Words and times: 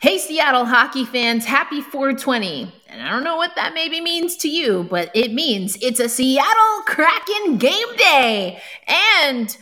Hey, 0.00 0.18
Seattle 0.18 0.64
hockey 0.64 1.04
fans, 1.04 1.44
happy 1.44 1.80
420. 1.80 2.72
And 2.86 3.02
I 3.02 3.10
don't 3.10 3.24
know 3.24 3.34
what 3.34 3.56
that 3.56 3.74
maybe 3.74 4.00
means 4.00 4.36
to 4.36 4.48
you, 4.48 4.86
but 4.88 5.10
it 5.12 5.32
means 5.32 5.76
it's 5.82 5.98
a 5.98 6.08
Seattle 6.08 6.82
Kraken 6.86 7.58
game 7.58 7.96
day. 7.96 8.62
And 8.86 9.56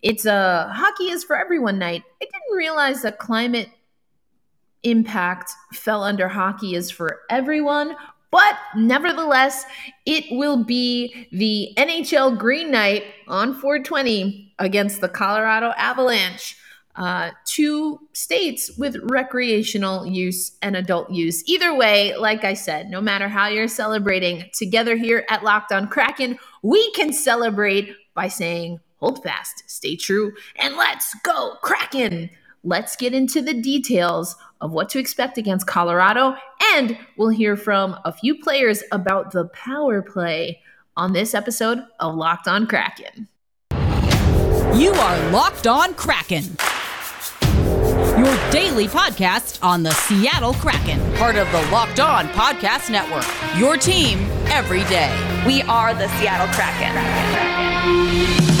it's 0.00 0.24
a 0.24 0.72
hockey 0.74 1.10
is 1.10 1.22
for 1.22 1.36
everyone 1.36 1.78
night. 1.78 2.02
I 2.22 2.24
didn't 2.24 2.56
realize 2.56 3.02
that 3.02 3.18
climate 3.18 3.68
impact 4.84 5.52
fell 5.74 6.02
under 6.02 6.28
hockey 6.28 6.74
is 6.74 6.90
for 6.90 7.20
everyone, 7.28 7.94
but 8.30 8.56
nevertheless, 8.74 9.66
it 10.06 10.24
will 10.30 10.64
be 10.64 11.28
the 11.30 11.74
NHL 11.76 12.38
Green 12.38 12.70
Night 12.70 13.04
on 13.28 13.52
420 13.52 14.54
against 14.58 15.02
the 15.02 15.10
Colorado 15.10 15.74
Avalanche 15.76 16.56
uh, 16.96 17.30
two 17.44 18.00
states 18.12 18.70
with 18.78 18.96
recreational 19.10 20.06
use 20.06 20.52
and 20.62 20.76
adult 20.76 21.10
use. 21.10 21.42
Either 21.48 21.74
way, 21.74 22.16
like 22.16 22.44
I 22.44 22.54
said, 22.54 22.88
no 22.88 23.00
matter 23.00 23.28
how 23.28 23.48
you're 23.48 23.68
celebrating, 23.68 24.44
together 24.52 24.96
here 24.96 25.24
at 25.28 25.42
Locked 25.42 25.72
On 25.72 25.88
Kraken, 25.88 26.38
we 26.62 26.90
can 26.92 27.12
celebrate 27.12 27.94
by 28.14 28.28
saying, 28.28 28.80
hold 28.98 29.22
fast, 29.22 29.64
stay 29.66 29.96
true, 29.96 30.32
and 30.56 30.76
let's 30.76 31.14
go, 31.22 31.56
Kraken! 31.62 32.30
Let's 32.66 32.96
get 32.96 33.12
into 33.12 33.42
the 33.42 33.52
details 33.52 34.36
of 34.62 34.72
what 34.72 34.88
to 34.90 34.98
expect 34.98 35.36
against 35.36 35.66
Colorado, 35.66 36.34
and 36.76 36.96
we'll 37.18 37.28
hear 37.28 37.56
from 37.56 37.98
a 38.06 38.12
few 38.12 38.40
players 38.40 38.82
about 38.90 39.32
the 39.32 39.46
power 39.48 40.00
play 40.00 40.60
on 40.96 41.12
this 41.12 41.34
episode 41.34 41.84
of 42.00 42.14
Locked 42.14 42.48
On 42.48 42.66
Kraken. 42.66 43.28
You 44.80 44.92
are 44.92 45.30
Locked 45.30 45.66
On 45.66 45.92
Kraken 45.92 46.56
your 48.24 48.50
daily 48.50 48.86
podcast 48.88 49.58
on 49.62 49.82
the 49.82 49.90
Seattle 49.92 50.54
Kraken, 50.54 50.98
part 51.16 51.36
of 51.36 51.50
the 51.52 51.60
Locked 51.70 52.00
On 52.00 52.26
Podcast 52.28 52.90
Network. 52.90 53.26
Your 53.58 53.76
team 53.76 54.18
every 54.46 54.84
day. 54.84 55.12
We 55.46 55.62
are 55.62 55.92
the 55.94 56.08
Seattle 56.18 56.48
Kraken. 56.54 56.92
Kraken. 56.94 58.53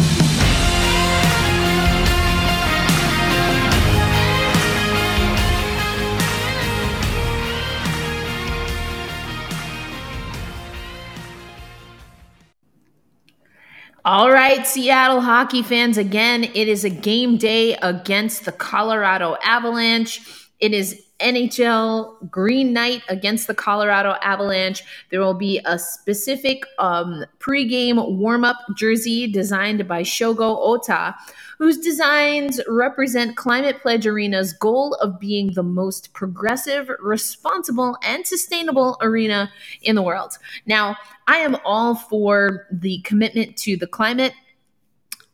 All 14.06 14.30
right, 14.30 14.66
Seattle 14.66 15.22
hockey 15.22 15.62
fans, 15.62 15.96
again, 15.96 16.44
it 16.44 16.68
is 16.68 16.84
a 16.84 16.90
game 16.90 17.38
day 17.38 17.74
against 17.76 18.44
the 18.44 18.52
Colorado 18.52 19.38
Avalanche. 19.42 20.20
It 20.60 20.74
is 20.74 21.03
NHL 21.20 22.30
Green 22.30 22.72
Night 22.72 23.02
against 23.08 23.46
the 23.46 23.54
Colorado 23.54 24.16
Avalanche. 24.22 24.82
There 25.10 25.20
will 25.20 25.34
be 25.34 25.60
a 25.64 25.78
specific 25.78 26.64
um, 26.78 27.24
pregame 27.38 28.16
warm 28.16 28.44
up 28.44 28.56
jersey 28.76 29.30
designed 29.30 29.86
by 29.86 30.02
Shogo 30.02 30.56
Ota 30.58 31.14
whose 31.58 31.78
designs 31.78 32.60
represent 32.68 33.36
Climate 33.36 33.80
Pledge 33.80 34.06
Arena's 34.06 34.52
goal 34.52 34.94
of 34.94 35.18
being 35.20 35.52
the 35.52 35.62
most 35.62 36.12
progressive, 36.12 36.90
responsible, 37.00 37.96
and 38.02 38.26
sustainable 38.26 38.96
arena 39.00 39.50
in 39.82 39.94
the 39.94 40.02
world. 40.02 40.36
Now, 40.66 40.96
I 41.26 41.38
am 41.38 41.56
all 41.64 41.94
for 41.94 42.66
the 42.72 43.00
commitment 43.02 43.56
to 43.58 43.76
the 43.76 43.86
climate. 43.86 44.32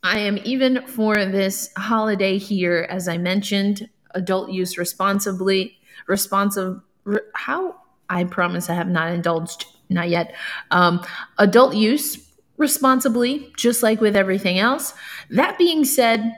I 0.03 0.19
am 0.19 0.39
even 0.44 0.87
for 0.87 1.27
this 1.27 1.70
holiday 1.77 2.39
here, 2.39 2.87
as 2.89 3.09
I 3.09 3.19
mentioned, 3.19 3.89
adult 4.14 4.50
use 4.50 4.78
responsibly, 4.78 5.78
responsive. 6.06 6.80
Re, 7.05 7.20
how 7.34 7.77
I 8.08 8.25
promise 8.25 8.69
I 8.69 8.75
have 8.75 8.89
not 8.89 9.12
indulged, 9.12 9.66
not 9.89 10.08
yet. 10.08 10.34
Um, 10.70 11.05
adult 11.39 11.75
use 11.75 12.19
responsibly, 12.56 13.53
just 13.56 13.82
like 13.82 14.00
with 14.00 14.16
everything 14.16 14.59
else. 14.59 14.93
That 15.31 15.56
being 15.56 15.84
said, 15.84 16.37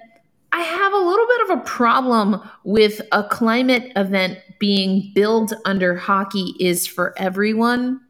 I 0.53 0.61
have 0.61 0.93
a 0.93 0.99
little 0.99 1.27
bit 1.27 1.51
of 1.51 1.59
a 1.59 1.63
problem 1.63 2.49
with 2.63 3.01
a 3.11 3.25
climate 3.25 3.91
event 3.97 4.39
being 4.59 5.11
billed 5.15 5.55
under 5.65 5.97
hockey 5.97 6.55
is 6.61 6.87
for 6.87 7.15
everyone. 7.19 8.01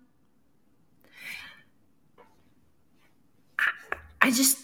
I 4.21 4.31
just, 4.31 4.59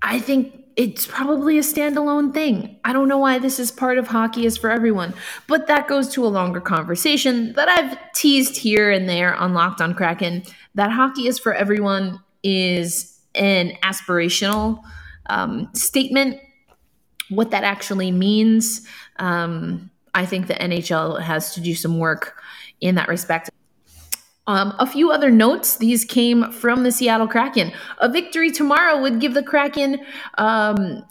I 0.00 0.18
think 0.20 0.61
it's 0.76 1.06
probably 1.06 1.58
a 1.58 1.62
standalone 1.62 2.32
thing. 2.32 2.78
I 2.84 2.92
don't 2.92 3.08
know 3.08 3.18
why 3.18 3.38
this 3.38 3.58
is 3.58 3.70
part 3.70 3.98
of 3.98 4.08
hockey 4.08 4.46
is 4.46 4.56
for 4.56 4.70
everyone, 4.70 5.14
but 5.46 5.66
that 5.66 5.88
goes 5.88 6.08
to 6.14 6.24
a 6.24 6.28
longer 6.28 6.60
conversation 6.60 7.52
that 7.54 7.68
I've 7.68 7.98
teased 8.14 8.56
here 8.56 8.90
and 8.90 9.08
there 9.08 9.34
on 9.34 9.54
Locked 9.54 9.80
on 9.80 9.94
Kraken. 9.94 10.42
That 10.74 10.90
hockey 10.90 11.26
is 11.26 11.38
for 11.38 11.52
everyone 11.52 12.20
is 12.42 13.20
an 13.34 13.72
aspirational 13.82 14.82
um, 15.26 15.68
statement. 15.74 16.40
What 17.28 17.50
that 17.50 17.64
actually 17.64 18.10
means, 18.10 18.86
um, 19.18 19.90
I 20.14 20.26
think 20.26 20.46
the 20.46 20.54
NHL 20.54 21.20
has 21.20 21.54
to 21.54 21.60
do 21.60 21.74
some 21.74 21.98
work 21.98 22.36
in 22.80 22.96
that 22.96 23.08
respect. 23.08 23.50
Um, 24.48 24.74
a 24.80 24.86
few 24.86 25.12
other 25.12 25.30
notes. 25.30 25.76
These 25.76 26.04
came 26.04 26.50
from 26.50 26.82
the 26.82 26.90
Seattle 26.90 27.28
Kraken. 27.28 27.72
A 27.98 28.08
victory 28.08 28.50
tomorrow 28.50 29.00
would 29.00 29.20
give 29.20 29.34
the 29.34 29.42
Kraken 29.42 30.00
um, 30.36 31.04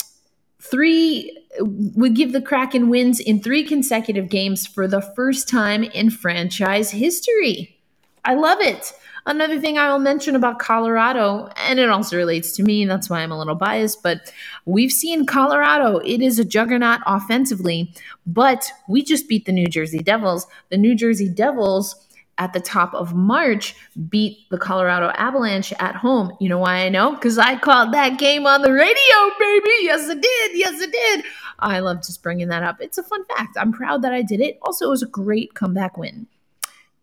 three 0.61 1.37
would 1.59 2.15
give 2.15 2.31
the 2.31 2.41
Kraken 2.41 2.89
wins 2.89 3.19
in 3.19 3.41
three 3.41 3.63
consecutive 3.63 4.29
games 4.29 4.65
for 4.65 4.87
the 4.87 5.01
first 5.01 5.49
time 5.49 5.83
in 5.83 6.09
franchise 6.09 6.91
history. 6.91 7.77
I 8.23 8.35
love 8.35 8.59
it. 8.61 8.93
Another 9.25 9.59
thing 9.59 9.77
I 9.77 9.91
will 9.91 9.99
mention 9.99 10.35
about 10.35 10.59
Colorado, 10.59 11.49
and 11.57 11.77
it 11.77 11.89
also 11.89 12.17
relates 12.17 12.53
to 12.53 12.63
me, 12.63 12.85
that's 12.85 13.09
why 13.09 13.19
I'm 13.19 13.31
a 13.31 13.37
little 13.37 13.53
biased, 13.55 14.01
but 14.01 14.33
we've 14.65 14.91
seen 14.91 15.27
Colorado. 15.27 15.97
It 15.97 16.21
is 16.21 16.39
a 16.39 16.45
juggernaut 16.45 17.01
offensively, 17.05 17.93
but 18.25 18.71
we 18.87 19.03
just 19.03 19.27
beat 19.27 19.45
the 19.45 19.51
New 19.51 19.67
Jersey 19.67 19.99
Devils. 19.99 20.47
The 20.69 20.77
New 20.77 20.95
Jersey 20.95 21.29
Devils 21.29 21.95
at 22.41 22.53
the 22.53 22.59
top 22.59 22.91
of 22.95 23.13
March 23.13 23.75
beat 24.09 24.49
the 24.49 24.57
Colorado 24.57 25.09
Avalanche 25.09 25.71
at 25.79 25.95
home. 25.95 26.35
You 26.39 26.49
know 26.49 26.57
why 26.57 26.77
I 26.77 26.89
know? 26.89 27.13
Because 27.13 27.37
I 27.37 27.55
called 27.55 27.93
that 27.93 28.17
game 28.17 28.47
on 28.47 28.63
the 28.63 28.73
radio, 28.73 29.35
baby. 29.37 29.69
Yes, 29.81 30.09
I 30.09 30.15
did. 30.15 30.57
Yes, 30.57 30.81
I 30.81 30.87
did. 30.87 31.25
I 31.59 31.79
love 31.81 31.97
just 31.97 32.23
bringing 32.23 32.47
that 32.47 32.63
up. 32.63 32.77
It's 32.81 32.97
a 32.97 33.03
fun 33.03 33.23
fact. 33.25 33.57
I'm 33.59 33.71
proud 33.71 34.01
that 34.01 34.11
I 34.11 34.23
did 34.23 34.41
it. 34.41 34.57
Also, 34.63 34.87
it 34.87 34.89
was 34.89 35.03
a 35.03 35.07
great 35.07 35.53
comeback 35.53 35.97
win. 35.99 36.25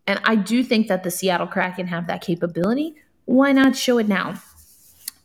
And 0.05 0.19
I 0.25 0.35
do 0.35 0.61
think 0.61 0.89
that 0.89 1.03
the 1.03 1.11
Seattle 1.11 1.47
Kraken 1.47 1.87
have 1.87 2.07
that 2.07 2.19
capability. 2.19 2.95
Why 3.23 3.53
not 3.53 3.77
show 3.77 3.97
it 3.97 4.09
now? 4.09 4.41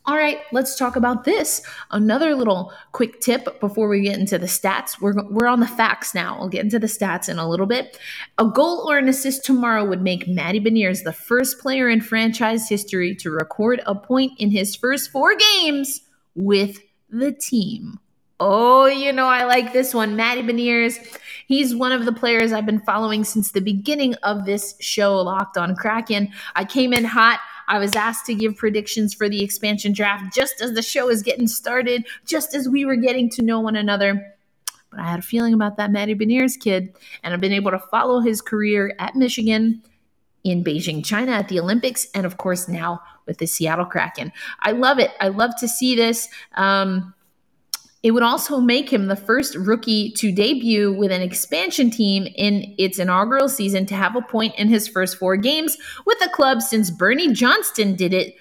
All 0.07 0.15
right, 0.15 0.41
let's 0.51 0.75
talk 0.75 0.95
about 0.95 1.23
this. 1.23 1.63
Another 1.89 2.35
little 2.35 2.71
quick 2.91 3.21
tip 3.21 3.59
before 3.59 3.87
we 3.87 4.01
get 4.01 4.19
into 4.19 4.37
the 4.37 4.45
stats. 4.45 5.01
We're, 5.01 5.15
we're 5.31 5.47
on 5.47 5.61
the 5.61 5.67
facts 5.67 6.13
now. 6.13 6.37
I'll 6.39 6.47
get 6.47 6.63
into 6.63 6.77
the 6.77 6.85
stats 6.85 7.27
in 7.27 7.39
a 7.39 7.49
little 7.49 7.65
bit. 7.65 7.99
A 8.37 8.45
goal 8.45 8.87
or 8.87 8.99
an 8.99 9.09
assist 9.09 9.43
tomorrow 9.43 9.83
would 9.83 10.03
make 10.03 10.27
Matty 10.27 10.59
Beniers 10.59 11.03
the 11.03 11.11
first 11.11 11.59
player 11.59 11.89
in 11.89 12.01
franchise 12.01 12.69
history 12.69 13.15
to 13.15 13.31
record 13.31 13.81
a 13.87 13.95
point 13.95 14.33
in 14.37 14.51
his 14.51 14.75
first 14.75 15.09
four 15.11 15.35
games 15.35 16.01
with 16.35 16.81
the 17.09 17.31
team. 17.31 17.99
Oh, 18.39 18.85
you 18.85 19.11
know, 19.11 19.27
I 19.27 19.45
like 19.45 19.73
this 19.73 19.93
one. 19.93 20.15
Matty 20.15 20.43
Beniers. 20.43 20.99
He's 21.47 21.73
one 21.73 21.93
of 21.93 22.05
the 22.05 22.11
players 22.11 22.51
I've 22.51 22.65
been 22.65 22.81
following 22.81 23.23
since 23.23 23.51
the 23.51 23.61
beginning 23.61 24.13
of 24.15 24.45
this 24.45 24.75
show, 24.79 25.21
Locked 25.21 25.57
on 25.57 25.75
Kraken. 25.75 26.31
I 26.55 26.65
came 26.65 26.93
in 26.93 27.05
hot. 27.05 27.39
I 27.67 27.79
was 27.79 27.95
asked 27.95 28.25
to 28.27 28.35
give 28.35 28.55
predictions 28.55 29.13
for 29.13 29.29
the 29.29 29.43
expansion 29.43 29.93
draft 29.93 30.33
just 30.33 30.61
as 30.61 30.73
the 30.73 30.81
show 30.81 31.09
is 31.09 31.21
getting 31.21 31.47
started, 31.47 32.05
just 32.25 32.53
as 32.53 32.69
we 32.69 32.85
were 32.85 32.95
getting 32.95 33.29
to 33.31 33.41
know 33.41 33.59
one 33.59 33.75
another. 33.75 34.33
But 34.91 34.99
I 34.99 35.09
had 35.09 35.19
a 35.19 35.23
feeling 35.23 35.53
about 35.53 35.77
that 35.77 35.91
Matty 35.91 36.15
Beniers 36.15 36.59
kid, 36.59 36.95
and 37.23 37.33
I've 37.33 37.41
been 37.41 37.51
able 37.51 37.71
to 37.71 37.79
follow 37.79 38.21
his 38.21 38.41
career 38.41 38.95
at 38.99 39.15
Michigan, 39.15 39.81
in 40.45 40.63
Beijing, 40.63 41.03
China 41.03 41.31
at 41.31 41.49
the 41.49 41.59
Olympics, 41.59 42.07
and 42.13 42.25
of 42.25 42.37
course 42.37 42.67
now 42.67 43.01
with 43.25 43.39
the 43.39 43.47
Seattle 43.47 43.85
Kraken. 43.85 44.31
I 44.61 44.71
love 44.71 44.99
it. 44.99 45.11
I 45.19 45.29
love 45.29 45.55
to 45.59 45.67
see 45.67 45.95
this. 45.95 46.29
Um, 46.53 47.13
it 48.05 48.11
would 48.11 48.21
also 48.21 48.59
make 48.59 48.93
him 48.93 49.07
the 49.07 49.15
first 49.15 49.55
rookie 49.55 50.11
to 50.11 50.31
debut 50.31 50.93
with 50.93 51.11
an 51.11 51.23
expansion 51.23 51.89
team 51.89 52.27
in 52.35 52.75
its 52.77 52.99
inaugural 52.99 53.49
season 53.49 53.87
to 53.87 53.95
have 53.95 54.15
a 54.15 54.21
point 54.21 54.53
in 54.59 54.67
his 54.67 54.87
first 54.87 55.17
four 55.17 55.35
games 55.35 55.75
with 56.05 56.19
the 56.19 56.29
club 56.29 56.61
since 56.61 56.91
Bernie 56.91 57.33
Johnston 57.33 57.95
did 57.95 58.13
it 58.13 58.35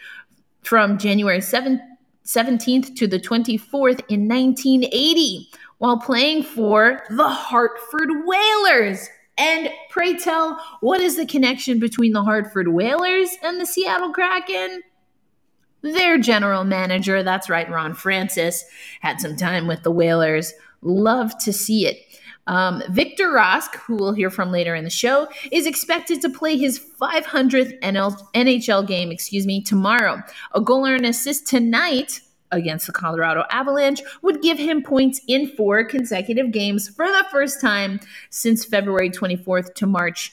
from 0.61 0.99
January 0.99 1.39
7th, 1.39 1.81
17th 2.27 2.95
to 2.95 3.07
the 3.07 3.19
24th 3.19 4.03
in 4.11 4.29
1980 4.29 5.49
while 5.79 5.99
playing 5.99 6.43
for 6.43 7.03
the 7.09 7.27
Hartford 7.27 8.11
Whalers. 8.27 9.09
And 9.39 9.71
pray 9.89 10.15
tell, 10.15 10.63
what 10.81 11.01
is 11.01 11.17
the 11.17 11.25
connection 11.25 11.79
between 11.79 12.13
the 12.13 12.23
Hartford 12.23 12.69
Whalers 12.69 13.31
and 13.43 13.59
the 13.59 13.65
Seattle 13.65 14.13
Kraken? 14.13 14.83
Their 15.85 16.17
general 16.17 16.65
manager, 16.65 17.23
that's 17.23 17.51
right, 17.51 17.71
Ron 17.71 17.93
Francis, 17.93 18.65
had 19.01 19.21
some 19.21 19.37
time 19.37 19.67
with 19.67 19.83
the 19.83 19.91
Whalers. 19.91 20.55
Love 20.81 21.37
to 21.41 21.53
see 21.53 21.87
it. 21.87 21.99
Um, 22.47 22.83
Victor 22.89 23.29
Rask, 23.29 23.75
who 23.77 23.97
we'll 23.97 24.15
hear 24.15 24.31
from 24.31 24.51
later 24.51 24.75
in 24.75 24.85
the 24.85 24.91
show, 24.91 25.29
is 25.53 25.67
expected 25.67 26.23
to 26.23 26.31
play 26.31 26.57
his 26.57 26.79
500th 26.79 27.79
NL- 27.81 28.27
NHL 28.33 28.87
game, 28.87 29.11
excuse 29.11 29.47
me, 29.47 29.61
tomorrow. 29.61 30.23
A 30.55 30.61
goal 30.63 30.87
or 30.87 30.95
an 30.95 31.05
assist 31.05 31.47
tonight 31.47 32.23
against 32.51 32.87
the 32.87 32.93
Colorado 32.93 33.45
Avalanche 33.51 34.01
would 34.23 34.41
give 34.41 34.57
him 34.57 34.83
points 34.83 35.21
in 35.29 35.49
four 35.49 35.85
consecutive 35.85 36.51
games 36.51 36.89
for 36.89 37.07
the 37.07 37.27
first 37.31 37.61
time 37.61 38.01
since 38.31 38.65
February 38.65 39.11
24th 39.11 39.75
to 39.75 39.87
March 39.87 40.33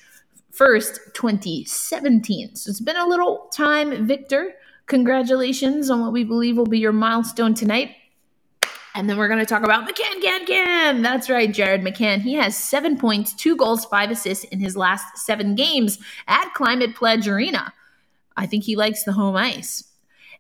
1st, 0.53 1.13
2017. 1.13 2.56
So 2.56 2.69
it's 2.69 2.80
been 2.80 2.95
a 2.95 3.07
little 3.07 3.50
time, 3.53 4.07
Victor. 4.07 4.53
Congratulations 4.92 5.90
on 5.90 6.02
what 6.02 6.12
we 6.12 6.26
believe 6.26 6.58
will 6.58 6.66
be 6.66 6.78
your 6.78 6.92
milestone 6.92 7.54
tonight. 7.54 7.96
And 8.94 9.10
then 9.10 9.16
we're 9.16 9.30
going 9.30 9.40
to 9.40 9.46
talk 9.46 9.64
about 9.64 9.88
McCann, 9.88 10.22
Can, 10.22 10.46
Can. 10.46 11.02
That's 11.02 11.30
right, 11.30 11.50
Jared 11.50 11.82
McCann. 11.82 12.20
He 12.20 12.34
has 12.34 12.58
seven 12.58 12.98
points, 12.98 13.32
two 13.34 13.56
goals, 13.56 13.86
five 13.86 14.12
assists 14.12 14.44
in 14.44 14.60
his 14.60 14.76
last 14.76 15.18
seven 15.18 15.56
games 15.56 15.98
at 16.28 16.54
Climate 16.56 16.94
Pledge 16.94 17.26
Arena. 17.26 17.74
I 18.36 18.46
think 18.48 18.66
he 18.66 18.76
likes 18.76 19.06
the 19.06 19.14
home 19.14 19.38
ice. 19.38 19.86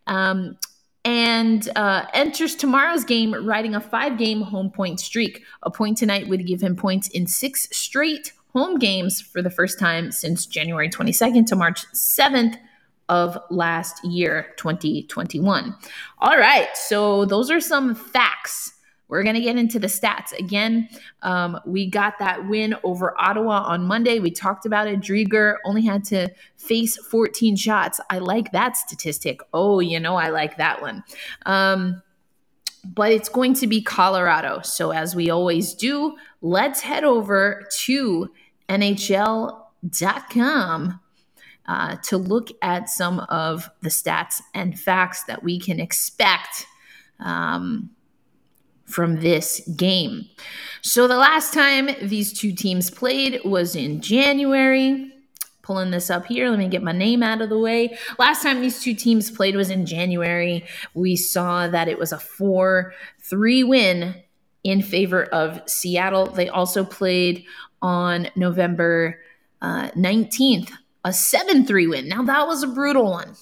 Um, 0.05 0.57
and 1.05 1.69
uh, 1.77 2.07
enters 2.13 2.53
tomorrow's 2.53 3.05
game 3.05 3.33
riding 3.47 3.73
a 3.73 3.79
five 3.79 4.17
game 4.17 4.41
home 4.41 4.69
point 4.69 4.99
streak. 4.99 5.43
A 5.63 5.71
point 5.71 5.95
tonight 5.95 6.27
would 6.27 6.45
give 6.45 6.59
him 6.59 6.75
points 6.75 7.07
in 7.07 7.25
six 7.25 7.69
straight 7.71 8.33
home 8.51 8.79
games 8.79 9.21
for 9.21 9.41
the 9.41 9.49
first 9.49 9.79
time 9.79 10.11
since 10.11 10.45
January 10.45 10.89
22nd 10.89 11.45
to 11.45 11.55
March 11.55 11.89
7th 11.93 12.57
of 13.11 13.37
last 13.49 14.03
year, 14.05 14.53
2021. 14.55 15.75
All 16.19 16.37
right, 16.37 16.69
so 16.75 17.25
those 17.25 17.51
are 17.51 17.59
some 17.59 17.93
facts. 17.93 18.71
We're 19.09 19.23
going 19.23 19.35
to 19.35 19.41
get 19.41 19.57
into 19.57 19.77
the 19.79 19.87
stats. 19.87 20.31
Again, 20.39 20.87
um, 21.21 21.59
we 21.65 21.89
got 21.89 22.17
that 22.19 22.47
win 22.47 22.73
over 22.85 23.13
Ottawa 23.19 23.63
on 23.63 23.83
Monday. 23.83 24.19
We 24.19 24.31
talked 24.31 24.65
about 24.65 24.87
it. 24.87 25.01
Driedger 25.01 25.57
only 25.65 25.81
had 25.81 26.05
to 26.05 26.29
face 26.55 26.95
14 26.95 27.57
shots. 27.57 27.99
I 28.09 28.19
like 28.19 28.53
that 28.53 28.77
statistic. 28.77 29.41
Oh, 29.53 29.81
you 29.81 29.99
know, 29.99 30.15
I 30.15 30.29
like 30.29 30.55
that 30.55 30.81
one. 30.81 31.03
Um, 31.45 32.01
but 32.85 33.11
it's 33.11 33.27
going 33.27 33.55
to 33.55 33.67
be 33.67 33.81
Colorado. 33.81 34.61
So, 34.63 34.91
as 34.91 35.13
we 35.13 35.29
always 35.29 35.73
do, 35.73 36.15
let's 36.41 36.79
head 36.79 37.03
over 37.03 37.67
to 37.81 38.31
NHL.com 38.69 39.59
uh, 41.67 41.95
to 42.03 42.17
look 42.17 42.49
at 42.61 42.89
some 42.89 43.19
of 43.21 43.69
the 43.81 43.89
stats 43.89 44.41
and 44.53 44.79
facts 44.79 45.23
that 45.25 45.43
we 45.43 45.59
can 45.59 45.79
expect 45.79 46.65
um, 47.19 47.89
from 48.85 49.21
this 49.21 49.61
game. 49.75 50.25
So, 50.81 51.07
the 51.07 51.17
last 51.17 51.53
time 51.53 51.89
these 52.01 52.33
two 52.33 52.51
teams 52.51 52.89
played 52.89 53.41
was 53.45 53.75
in 53.75 54.01
January. 54.01 55.07
Pulling 55.61 55.91
this 55.91 56.09
up 56.09 56.25
here, 56.25 56.49
let 56.49 56.57
me 56.57 56.67
get 56.67 56.81
my 56.81 56.91
name 56.91 57.21
out 57.21 57.39
of 57.39 57.49
the 57.49 57.59
way. 57.59 57.95
Last 58.17 58.41
time 58.41 58.61
these 58.61 58.81
two 58.81 58.95
teams 58.95 59.29
played 59.29 59.55
was 59.55 59.69
in 59.69 59.85
January. 59.85 60.65
We 60.95 61.15
saw 61.15 61.67
that 61.67 61.87
it 61.87 61.99
was 61.99 62.11
a 62.11 62.17
4 62.17 62.93
3 63.21 63.63
win 63.63 64.15
in 64.63 64.81
favor 64.81 65.23
of 65.25 65.61
Seattle. 65.67 66.25
They 66.25 66.49
also 66.49 66.83
played 66.83 67.45
on 67.81 68.29
November 68.35 69.19
uh, 69.61 69.91
19th, 69.91 70.71
a 71.03 71.13
7 71.13 71.65
3 71.65 71.87
win. 71.87 72.07
Now, 72.07 72.23
that 72.23 72.47
was 72.47 72.63
a 72.63 72.67
brutal 72.67 73.05
one. 73.05 73.35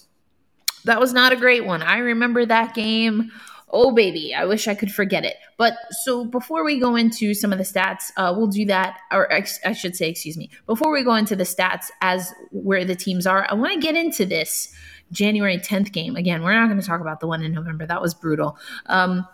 That 0.85 0.99
was 0.99 1.13
not 1.13 1.33
a 1.33 1.35
great 1.35 1.65
one. 1.65 1.81
I 1.81 1.97
remember 1.97 2.45
that 2.45 2.73
game. 2.73 3.31
Oh, 3.71 3.91
baby, 3.91 4.33
I 4.33 4.45
wish 4.45 4.67
I 4.67 4.73
could 4.73 4.91
forget 4.91 5.25
it. 5.25 5.35
But 5.57 5.77
so 6.03 6.25
before 6.25 6.65
we 6.65 6.79
go 6.79 6.95
into 6.95 7.35
some 7.35 7.51
of 7.51 7.59
the 7.59 7.63
stats, 7.63 8.11
uh, 8.17 8.33
we'll 8.35 8.47
do 8.47 8.65
that, 8.65 8.97
or 9.11 9.31
I 9.31 9.73
should 9.73 9.95
say, 9.95 10.09
excuse 10.09 10.37
me, 10.37 10.49
before 10.65 10.91
we 10.91 11.03
go 11.03 11.13
into 11.13 11.35
the 11.35 11.43
stats 11.43 11.91
as 12.01 12.33
where 12.51 12.83
the 12.83 12.95
teams 12.95 13.27
are, 13.27 13.45
I 13.47 13.53
want 13.53 13.73
to 13.73 13.79
get 13.79 13.95
into 13.95 14.25
this 14.25 14.73
January 15.11 15.57
10th 15.57 15.91
game. 15.91 16.15
Again, 16.15 16.41
we're 16.43 16.53
not 16.53 16.67
going 16.67 16.79
to 16.79 16.85
talk 16.85 17.01
about 17.01 17.19
the 17.19 17.27
one 17.27 17.43
in 17.43 17.51
November. 17.53 17.85
That 17.85 18.01
was 18.01 18.13
brutal. 18.15 18.57
Um, 18.87 19.27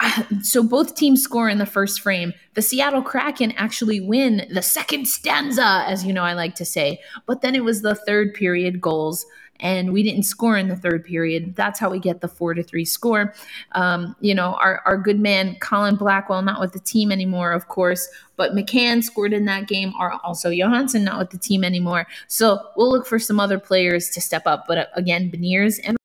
so 0.42 0.62
both 0.62 0.94
teams 0.94 1.22
score 1.22 1.48
in 1.48 1.58
the 1.58 1.66
first 1.66 2.00
frame. 2.00 2.32
The 2.54 2.62
Seattle 2.62 3.02
Kraken 3.02 3.52
actually 3.52 4.00
win 4.00 4.46
the 4.50 4.62
second 4.62 5.06
stanza, 5.06 5.84
as 5.86 6.04
you 6.04 6.12
know, 6.12 6.24
I 6.24 6.34
like 6.34 6.54
to 6.56 6.64
say. 6.64 7.00
But 7.26 7.42
then 7.42 7.54
it 7.54 7.64
was 7.64 7.82
the 7.82 7.94
third 7.94 8.34
period 8.34 8.80
goals, 8.80 9.26
and 9.60 9.92
we 9.92 10.02
didn't 10.02 10.24
score 10.24 10.56
in 10.56 10.68
the 10.68 10.76
third 10.76 11.04
period. 11.04 11.56
That's 11.56 11.80
how 11.80 11.90
we 11.90 11.98
get 11.98 12.20
the 12.20 12.28
four 12.28 12.54
to 12.54 12.62
three 12.62 12.84
score. 12.84 13.34
Um, 13.72 14.14
you 14.20 14.34
know, 14.34 14.54
our, 14.54 14.82
our 14.84 14.98
good 14.98 15.18
man 15.18 15.56
Colin 15.60 15.96
Blackwell, 15.96 16.42
not 16.42 16.60
with 16.60 16.72
the 16.72 16.80
team 16.80 17.10
anymore, 17.10 17.52
of 17.52 17.68
course, 17.68 18.08
but 18.36 18.52
McCann 18.52 19.02
scored 19.02 19.32
in 19.32 19.46
that 19.46 19.66
game. 19.66 19.94
Are 19.98 20.20
also 20.24 20.50
Johansson 20.50 21.04
not 21.04 21.18
with 21.18 21.30
the 21.30 21.38
team 21.38 21.64
anymore. 21.64 22.06
So 22.28 22.60
we'll 22.76 22.90
look 22.90 23.06
for 23.06 23.18
some 23.18 23.40
other 23.40 23.58
players 23.58 24.10
to 24.10 24.20
step 24.20 24.42
up. 24.46 24.66
But 24.68 24.78
uh, 24.78 24.86
again, 24.94 25.30
Beniers 25.30 25.80
and 25.82 25.96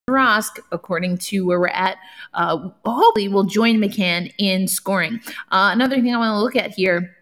According 0.72 1.18
to 1.20 1.46
where 1.46 1.60
we're 1.60 1.68
at, 1.68 1.98
uh, 2.34 2.70
hopefully 2.86 3.28
will 3.28 3.44
join 3.44 3.78
McCann 3.78 4.34
in 4.38 4.68
scoring. 4.68 5.20
Uh, 5.52 5.72
another 5.74 5.96
thing 5.96 6.14
I 6.14 6.18
want 6.18 6.36
to 6.36 6.42
look 6.42 6.56
at 6.56 6.72
here. 6.72 7.18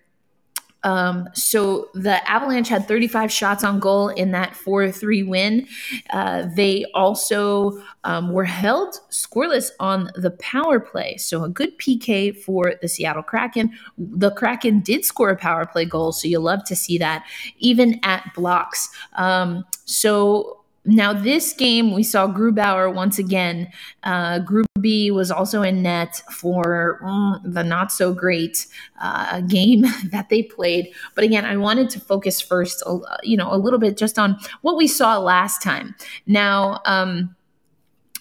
Um, 0.83 1.27
so 1.33 1.89
the 1.93 2.27
Avalanche 2.29 2.69
had 2.69 2.87
35 2.87 3.31
shots 3.31 3.63
on 3.63 3.79
goal 3.79 4.09
in 4.09 4.31
that 4.31 4.55
4 4.55 4.91
3 4.91 5.23
win. 5.23 5.67
Uh, 6.11 6.47
they 6.55 6.85
also 6.93 7.81
um, 8.05 8.31
were 8.31 8.45
held 8.45 8.95
scoreless 9.11 9.71
on 9.79 10.09
the 10.15 10.31
power 10.31 10.79
play. 10.79 11.17
So 11.17 11.43
a 11.43 11.49
good 11.49 11.77
PK 11.79 12.35
for 12.35 12.75
the 12.81 12.87
Seattle 12.87 13.23
Kraken. 13.23 13.71
The 13.97 14.31
Kraken 14.31 14.79
did 14.79 15.03
score 15.03 15.31
a 15.31 15.35
power 15.35 15.65
play 15.65 15.85
goal, 15.85 16.11
so 16.11 16.27
you'll 16.27 16.43
love 16.43 16.63
to 16.65 16.75
see 16.75 16.97
that, 16.99 17.25
even 17.57 17.99
at 18.03 18.31
blocks. 18.33 18.89
Um, 19.17 19.65
so 19.85 20.58
now, 20.89 21.13
this 21.13 21.53
game, 21.53 21.94
we 21.94 22.03
saw 22.03 22.27
Grubauer 22.27 22.94
once 22.94 23.19
again. 23.19 23.71
Uh, 24.03 24.39
B 24.81 25.12
was 25.12 25.30
also 25.30 25.62
in 25.62 25.83
net 25.83 26.21
for 26.31 27.00
mm, 27.03 27.39
the 27.44 27.63
not 27.63 27.91
so 27.91 28.13
great 28.13 28.65
uh, 29.01 29.41
game 29.41 29.81
that 30.12 30.30
they 30.30 30.44
played. 30.44 30.91
But 31.15 31.24
again, 31.24 31.45
I 31.45 31.57
wanted 31.57 31.89
to 31.91 32.00
focus 32.00 32.41
first, 32.41 32.83
you 33.24 33.38
know, 33.38 33.53
a 33.53 33.57
little 33.57 33.80
bit 33.80 33.97
just 33.97 34.18
on 34.18 34.39
what 34.62 34.77
we 34.77 34.88
saw 34.88 35.18
last 35.19 35.62
time. 35.62 35.95
Now, 36.25 36.81
um, 36.86 37.35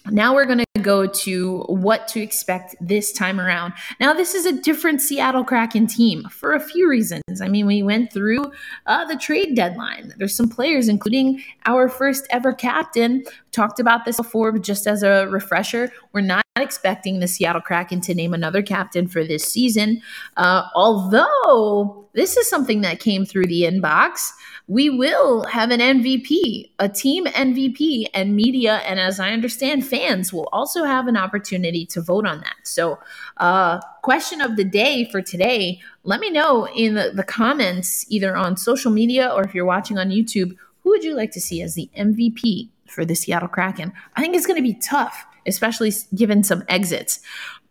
now 0.07 0.33
we're 0.33 0.45
going 0.45 0.59
to 0.59 0.81
go 0.81 1.05
to 1.07 1.59
what 1.67 2.07
to 2.09 2.21
expect 2.21 2.75
this 2.79 3.11
time 3.11 3.39
around. 3.39 3.73
Now, 3.99 4.13
this 4.13 4.33
is 4.33 4.45
a 4.45 4.53
different 4.53 5.01
Seattle 5.01 5.43
Kraken 5.43 5.87
team 5.87 6.23
for 6.29 6.53
a 6.53 6.59
few 6.59 6.89
reasons. 6.89 7.41
I 7.41 7.47
mean, 7.47 7.65
we 7.65 7.83
went 7.83 8.11
through 8.11 8.51
uh, 8.85 9.05
the 9.05 9.17
trade 9.17 9.55
deadline. 9.55 10.13
There's 10.17 10.35
some 10.35 10.49
players, 10.49 10.87
including 10.87 11.43
our 11.65 11.89
first 11.89 12.27
ever 12.29 12.53
captain. 12.53 13.23
Talked 13.51 13.79
about 13.79 14.05
this 14.05 14.17
before, 14.17 14.51
but 14.51 14.61
just 14.61 14.87
as 14.87 15.03
a 15.03 15.27
refresher, 15.27 15.91
we're 16.13 16.21
not 16.21 16.43
expecting 16.55 17.19
the 17.19 17.27
Seattle 17.27 17.61
Kraken 17.61 18.01
to 18.01 18.13
name 18.13 18.33
another 18.33 18.61
captain 18.61 19.07
for 19.07 19.23
this 19.23 19.43
season. 19.43 20.01
Uh, 20.37 20.63
although 20.75 22.07
this 22.13 22.37
is 22.37 22.49
something 22.49 22.81
that 22.81 22.99
came 22.99 23.25
through 23.25 23.45
the 23.45 23.63
inbox 23.63 24.31
we 24.69 24.87
will 24.87 25.45
have 25.45 25.71
an 25.71 25.79
MVP, 25.79 26.69
a 26.77 26.87
team 26.87 27.25
MVP, 27.25 28.05
and 28.13 28.35
media, 28.35 28.75
and 28.85 28.99
as 28.99 29.19
I 29.19 29.31
understand, 29.31 29.83
fans 29.85 30.31
will 30.31 30.47
also 30.53 30.83
have 30.83 31.07
an 31.07 31.17
opportunity 31.17 31.87
to 31.87 32.01
vote 32.01 32.27
on 32.27 32.41
that. 32.41 32.55
So, 32.65 32.99
uh, 33.37 33.79
question 34.03 34.41
of 34.41 34.57
the 34.57 34.63
day 34.63 35.05
for 35.05 35.23
today 35.23 35.81
let 36.03 36.19
me 36.19 36.29
know 36.29 36.67
in 36.67 36.93
the, 36.93 37.11
the 37.15 37.23
comments, 37.23 38.05
either 38.09 38.37
on 38.37 38.57
social 38.57 38.91
media 38.91 39.29
or 39.29 39.43
if 39.43 39.55
you're 39.55 39.65
watching 39.65 39.97
on 39.97 40.09
YouTube, 40.09 40.55
who 40.83 40.91
would 40.91 41.03
you 41.03 41.15
like 41.15 41.31
to 41.31 41.41
see 41.41 41.63
as 41.63 41.73
the 41.73 41.89
MVP 41.97 42.69
for 42.89 43.05
the 43.05 43.15
Seattle 43.15 43.47
Kraken? 43.47 43.93
I 44.15 44.21
think 44.21 44.35
it's 44.35 44.45
going 44.45 44.57
to 44.57 44.67
be 44.67 44.75
tough, 44.75 45.25
especially 45.45 45.91
given 46.15 46.43
some 46.43 46.63
exits. 46.67 47.19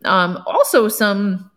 Um, 0.05 0.43
also, 0.47 0.89
some 0.89 1.51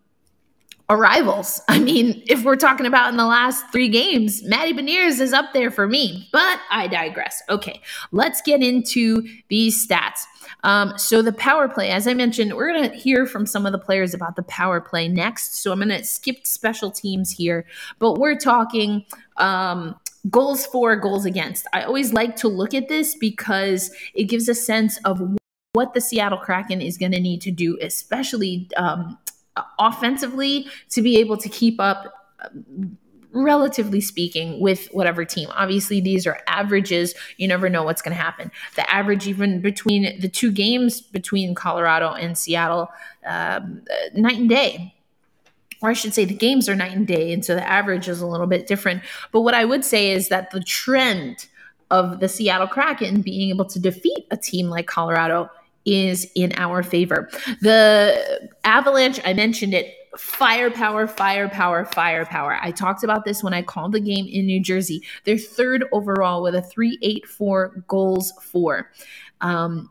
arrivals. 0.92 1.62
I 1.70 1.80
mean, 1.80 2.22
if 2.28 2.44
we're 2.44 2.58
talking 2.58 2.86
about 2.86 3.10
in 3.10 3.18
the 3.18 3.26
last 3.26 3.66
three 3.72 3.90
games, 3.90 4.44
Matty 4.44 4.74
Beniers 4.74 5.20
is 5.20 5.34
up 5.34 5.54
there 5.54 5.72
for 5.72 5.88
me, 5.88 6.28
but 6.32 6.60
I 6.70 6.88
digress. 6.88 7.42
Okay, 7.50 7.82
let's 8.12 8.42
get 8.42 8.62
into 8.62 9.26
these 9.48 9.88
stats. 9.88 10.26
Um, 10.64 10.94
so, 10.98 11.22
the 11.22 11.32
power 11.32 11.68
play, 11.70 11.90
as 11.90 12.08
I 12.08 12.14
mentioned, 12.14 12.54
we're 12.54 12.74
going 12.74 12.90
to 12.90 12.96
hear 12.96 13.26
from 13.26 13.46
some 13.46 13.66
of 13.66 13.72
the 13.72 13.80
players 13.80 14.14
about 14.14 14.36
the 14.36 14.44
power 14.44 14.82
play 14.82 15.08
next. 15.08 15.62
So, 15.62 15.72
I'm 15.72 15.80
going 15.80 15.90
to 15.90 16.04
skip 16.04 16.46
special 16.46 16.92
teams 16.92 17.32
here, 17.32 17.66
but 17.98 18.20
we're 18.20 18.38
talking. 18.38 19.06
Um, 19.38 19.96
goals 20.30 20.66
for, 20.66 20.96
goals 20.96 21.26
against. 21.26 21.68
I 21.74 21.84
always 21.84 22.14
like 22.14 22.36
to 22.38 22.48
look 22.48 22.74
at 22.74 22.88
this 22.88 23.16
because 23.16 23.92
it 24.14 24.26
gives 24.26 24.48
a 24.48 24.56
sense 24.56 24.98
of 25.04 25.38
what 25.74 25.94
the 25.94 26.02
Seattle 26.02 26.38
Kraken 26.38 26.82
is 26.82 26.98
going 26.98 27.14
to 27.14 27.20
need 27.20 27.42
to 27.42 27.52
do, 27.52 27.78
especially 27.82 28.70
um, 28.78 29.18
offensively 29.80 30.68
to 30.90 31.02
be 31.02 31.18
able 31.18 31.38
to 31.38 31.50
keep 31.50 31.80
up 31.80 32.14
relatively 33.34 34.02
speaking 34.02 34.60
with 34.60 34.88
whatever 34.92 35.24
team. 35.24 35.50
Obviously 35.54 36.02
these 36.02 36.28
are 36.28 36.40
averages. 36.48 37.16
You 37.38 37.48
never 37.48 37.70
know 37.70 37.84
what's 37.84 38.02
going 38.02 38.16
to 38.16 38.22
happen. 38.22 38.52
The 38.76 38.90
average 38.94 39.28
even 39.28 39.62
between 39.62 40.20
the 40.20 40.28
two 40.28 40.52
games 40.52 41.02
between 41.02 41.56
colorado 41.56 42.10
and 42.12 42.38
seattle 42.38 42.90
um, 43.26 43.84
night 44.14 44.38
and 44.38 44.50
day 44.50 44.94
or 45.82 45.90
I 45.90 45.94
should 45.94 46.14
say 46.14 46.26
the 46.26 46.34
games 46.34 46.70
are 46.70 46.76
night 46.76 46.96
and 46.96 47.08
day. 47.08 47.34
And 47.34 47.44
so 47.44 47.56
the 47.56 47.68
average 47.68 48.08
is 48.08 48.22
a 48.22 48.28
little 48.28 48.48
bit 48.48 48.68
different. 48.68 49.02
But 49.32 49.42
what 49.42 49.54
I 49.54 49.66
would 49.66 49.84
say 49.84 50.12
is 50.12 50.30
that 50.30 50.52
the 50.52 50.62
trend 50.62 51.48
of 51.90 52.20
the 52.20 52.30
Seattle 52.30 52.68
Kraken 52.68 53.22
being 53.22 53.50
able 53.50 53.66
to 53.66 53.80
defeat 53.80 54.26
a 54.32 54.38
team 54.38 54.70
like 54.70 54.88
Colorado 54.88 55.50
is 55.86 56.30
in 56.36 56.54
our 56.58 56.84
favor. 56.84 57.30
The 57.62 58.50
Avalanche, 58.64 59.20
I 59.26 59.34
mentioned 59.34 59.74
it, 59.74 59.94
firepower, 60.18 61.08
firepower, 61.08 61.86
firepower. 61.86 62.60
I 62.62 62.72
talked 62.72 63.04
about 63.04 63.26
this 63.26 63.44
when 63.44 63.54
I 63.54 63.62
called 63.62 63.94
the 63.94 64.00
game 64.00 64.28
in 64.28 64.46
New 64.46 64.62
Jersey. 64.62 65.02
They're 65.24 65.38
third 65.38 65.86
overall 65.92 66.44
with 66.44 66.56
a 66.56 66.62
384 66.62 67.84
goals 67.88 68.32
for. 68.42 68.92
Um, 69.42 69.90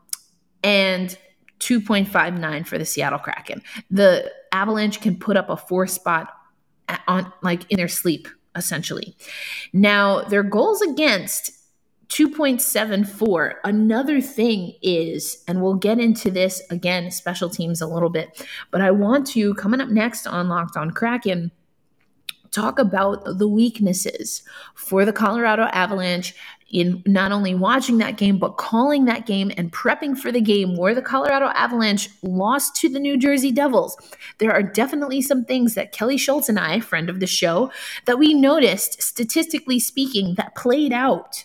and 0.63 1.17
2.59 1.61 2.67
for 2.67 2.77
the 2.77 2.85
Seattle 2.85 3.19
Kraken. 3.19 3.61
The 3.89 4.31
Avalanche 4.51 4.99
can 4.99 5.17
put 5.17 5.37
up 5.37 5.49
a 5.49 5.55
four 5.55 5.87
spot 5.87 6.33
on 7.07 7.31
like 7.41 7.69
in 7.71 7.77
their 7.77 7.87
sleep 7.87 8.27
essentially. 8.55 9.15
Now, 9.71 10.23
their 10.23 10.43
goals 10.43 10.81
against 10.81 11.51
2.74. 12.09 13.53
Another 13.63 14.19
thing 14.19 14.73
is, 14.81 15.43
and 15.47 15.61
we'll 15.61 15.75
get 15.75 15.99
into 15.99 16.29
this 16.29 16.61
again, 16.69 17.09
special 17.09 17.49
teams 17.49 17.79
a 17.79 17.87
little 17.87 18.09
bit, 18.09 18.45
but 18.69 18.81
I 18.81 18.91
want 18.91 19.25
to, 19.27 19.53
coming 19.53 19.79
up 19.79 19.87
next 19.87 20.27
on 20.27 20.49
Locked 20.49 20.75
on 20.75 20.91
Kraken, 20.91 21.51
talk 22.51 22.79
about 22.79 23.23
the 23.37 23.47
weaknesses 23.47 24.43
for 24.75 25.05
the 25.05 25.13
Colorado 25.13 25.63
Avalanche 25.71 26.35
in 26.71 27.03
not 27.05 27.31
only 27.31 27.53
watching 27.53 27.97
that 27.97 28.17
game, 28.17 28.37
but 28.37 28.57
calling 28.57 29.05
that 29.05 29.25
game 29.25 29.51
and 29.57 29.71
prepping 29.71 30.17
for 30.17 30.31
the 30.31 30.41
game 30.41 30.77
where 30.77 30.95
the 30.95 31.01
Colorado 31.01 31.47
Avalanche 31.47 32.09
lost 32.23 32.75
to 32.77 32.89
the 32.89 32.99
New 32.99 33.17
Jersey 33.17 33.51
Devils. 33.51 33.97
There 34.37 34.51
are 34.51 34.63
definitely 34.63 35.21
some 35.21 35.45
things 35.45 35.75
that 35.75 35.91
Kelly 35.91 36.17
Schultz 36.17 36.49
and 36.49 36.59
I, 36.59 36.79
friend 36.79 37.09
of 37.09 37.19
the 37.19 37.27
show, 37.27 37.71
that 38.05 38.19
we 38.19 38.33
noticed, 38.33 39.01
statistically 39.01 39.79
speaking, 39.79 40.35
that 40.35 40.55
played 40.55 40.93
out 40.93 41.43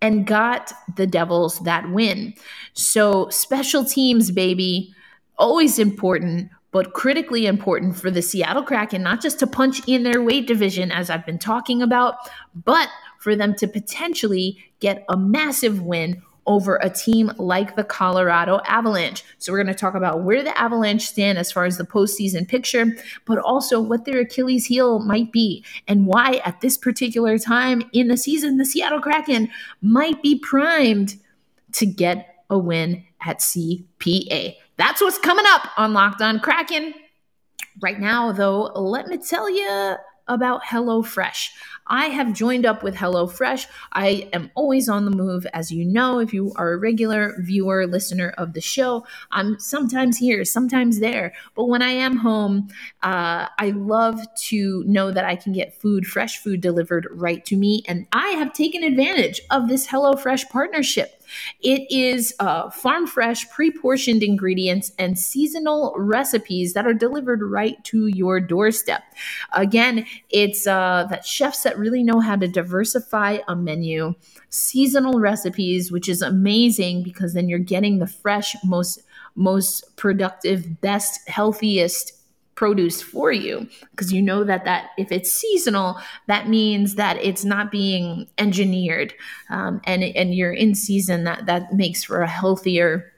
and 0.00 0.26
got 0.26 0.72
the 0.96 1.06
Devils 1.06 1.60
that 1.60 1.90
win. 1.90 2.34
So, 2.72 3.28
special 3.30 3.84
teams, 3.84 4.30
baby, 4.30 4.94
always 5.38 5.78
important, 5.78 6.50
but 6.70 6.92
critically 6.92 7.46
important 7.46 7.96
for 7.96 8.10
the 8.10 8.22
Seattle 8.22 8.62
Kraken, 8.62 9.02
not 9.02 9.20
just 9.20 9.38
to 9.38 9.46
punch 9.46 9.86
in 9.88 10.02
their 10.02 10.22
weight 10.22 10.46
division, 10.46 10.92
as 10.92 11.10
I've 11.10 11.26
been 11.26 11.38
talking 11.38 11.82
about, 11.82 12.16
but 12.54 12.88
for 13.18 13.36
them 13.36 13.54
to 13.56 13.68
potentially 13.68 14.58
get 14.80 15.04
a 15.08 15.16
massive 15.16 15.82
win 15.82 16.22
over 16.46 16.76
a 16.76 16.88
team 16.88 17.30
like 17.36 17.76
the 17.76 17.84
Colorado 17.84 18.60
Avalanche. 18.64 19.22
So, 19.36 19.52
we're 19.52 19.62
going 19.62 19.74
to 19.74 19.78
talk 19.78 19.94
about 19.94 20.22
where 20.22 20.42
the 20.42 20.58
Avalanche 20.58 21.02
stand 21.02 21.36
as 21.36 21.52
far 21.52 21.66
as 21.66 21.76
the 21.76 21.84
postseason 21.84 22.48
picture, 22.48 22.86
but 23.26 23.38
also 23.38 23.80
what 23.80 24.06
their 24.06 24.20
Achilles 24.20 24.64
heel 24.64 24.98
might 25.00 25.30
be 25.30 25.62
and 25.86 26.06
why, 26.06 26.40
at 26.44 26.62
this 26.62 26.78
particular 26.78 27.38
time 27.38 27.82
in 27.92 28.08
the 28.08 28.16
season, 28.16 28.56
the 28.56 28.64
Seattle 28.64 29.00
Kraken 29.00 29.50
might 29.82 30.22
be 30.22 30.38
primed 30.38 31.16
to 31.72 31.84
get 31.84 32.42
a 32.50 32.58
win 32.58 33.04
at 33.20 33.40
CPA. 33.40 34.56
That's 34.78 35.00
what's 35.02 35.18
coming 35.18 35.44
up 35.48 35.68
on 35.76 35.92
Locked 35.92 36.22
On 36.22 36.40
Kraken. 36.40 36.94
Right 37.80 38.00
now, 38.00 38.32
though, 38.32 38.62
let 38.74 39.06
me 39.06 39.18
tell 39.18 39.50
you 39.50 39.96
about 40.28 40.62
HelloFresh. 40.62 41.50
I 41.88 42.06
have 42.06 42.34
joined 42.34 42.66
up 42.66 42.82
with 42.82 42.94
HelloFresh. 42.94 43.66
I 43.92 44.28
am 44.32 44.50
always 44.54 44.88
on 44.88 45.04
the 45.04 45.10
move, 45.10 45.46
as 45.54 45.72
you 45.72 45.84
know, 45.84 46.18
if 46.18 46.34
you 46.34 46.52
are 46.56 46.72
a 46.72 46.78
regular 46.78 47.34
viewer, 47.40 47.86
listener 47.86 48.34
of 48.36 48.52
the 48.52 48.60
show. 48.60 49.06
I'm 49.30 49.58
sometimes 49.58 50.18
here, 50.18 50.44
sometimes 50.44 51.00
there. 51.00 51.32
But 51.54 51.66
when 51.66 51.82
I 51.82 51.90
am 51.90 52.16
home, 52.16 52.68
uh, 53.02 53.48
I 53.58 53.70
love 53.70 54.20
to 54.48 54.84
know 54.86 55.10
that 55.10 55.24
I 55.24 55.36
can 55.36 55.52
get 55.52 55.74
food, 55.74 56.06
fresh 56.06 56.38
food 56.38 56.60
delivered 56.60 57.08
right 57.10 57.44
to 57.46 57.56
me. 57.56 57.82
And 57.88 58.06
I 58.12 58.28
have 58.30 58.52
taken 58.52 58.82
advantage 58.82 59.40
of 59.50 59.68
this 59.68 59.86
HelloFresh 59.86 60.50
partnership. 60.50 61.17
It 61.60 61.90
is 61.90 62.34
uh, 62.40 62.70
farm 62.70 63.06
fresh, 63.06 63.48
pre 63.50 63.70
portioned 63.70 64.22
ingredients 64.22 64.92
and 64.98 65.18
seasonal 65.18 65.94
recipes 65.96 66.74
that 66.74 66.86
are 66.86 66.94
delivered 66.94 67.42
right 67.42 67.82
to 67.84 68.06
your 68.06 68.40
doorstep. 68.40 69.02
Again, 69.52 70.06
it's 70.30 70.66
uh, 70.66 71.06
that 71.10 71.24
chefs 71.24 71.62
that 71.62 71.78
really 71.78 72.02
know 72.02 72.20
how 72.20 72.36
to 72.36 72.48
diversify 72.48 73.38
a 73.48 73.56
menu, 73.56 74.14
seasonal 74.48 75.20
recipes, 75.20 75.92
which 75.92 76.08
is 76.08 76.22
amazing 76.22 77.02
because 77.02 77.34
then 77.34 77.48
you're 77.48 77.58
getting 77.58 77.98
the 77.98 78.06
fresh, 78.06 78.56
most 78.64 79.02
most 79.34 79.96
productive, 79.96 80.80
best, 80.80 81.28
healthiest 81.28 82.17
produce 82.58 83.00
for 83.00 83.30
you 83.30 83.68
because 83.92 84.12
you 84.12 84.20
know 84.20 84.42
that 84.42 84.64
that 84.64 84.90
if 84.98 85.12
it's 85.12 85.32
seasonal 85.32 85.96
that 86.26 86.48
means 86.48 86.96
that 86.96 87.16
it's 87.18 87.44
not 87.44 87.70
being 87.70 88.26
engineered 88.36 89.14
um, 89.48 89.80
and 89.84 90.02
and 90.02 90.34
you're 90.34 90.52
in 90.52 90.74
season 90.74 91.22
that 91.22 91.46
that 91.46 91.72
makes 91.72 92.02
for 92.02 92.20
a 92.20 92.26
healthier 92.26 93.12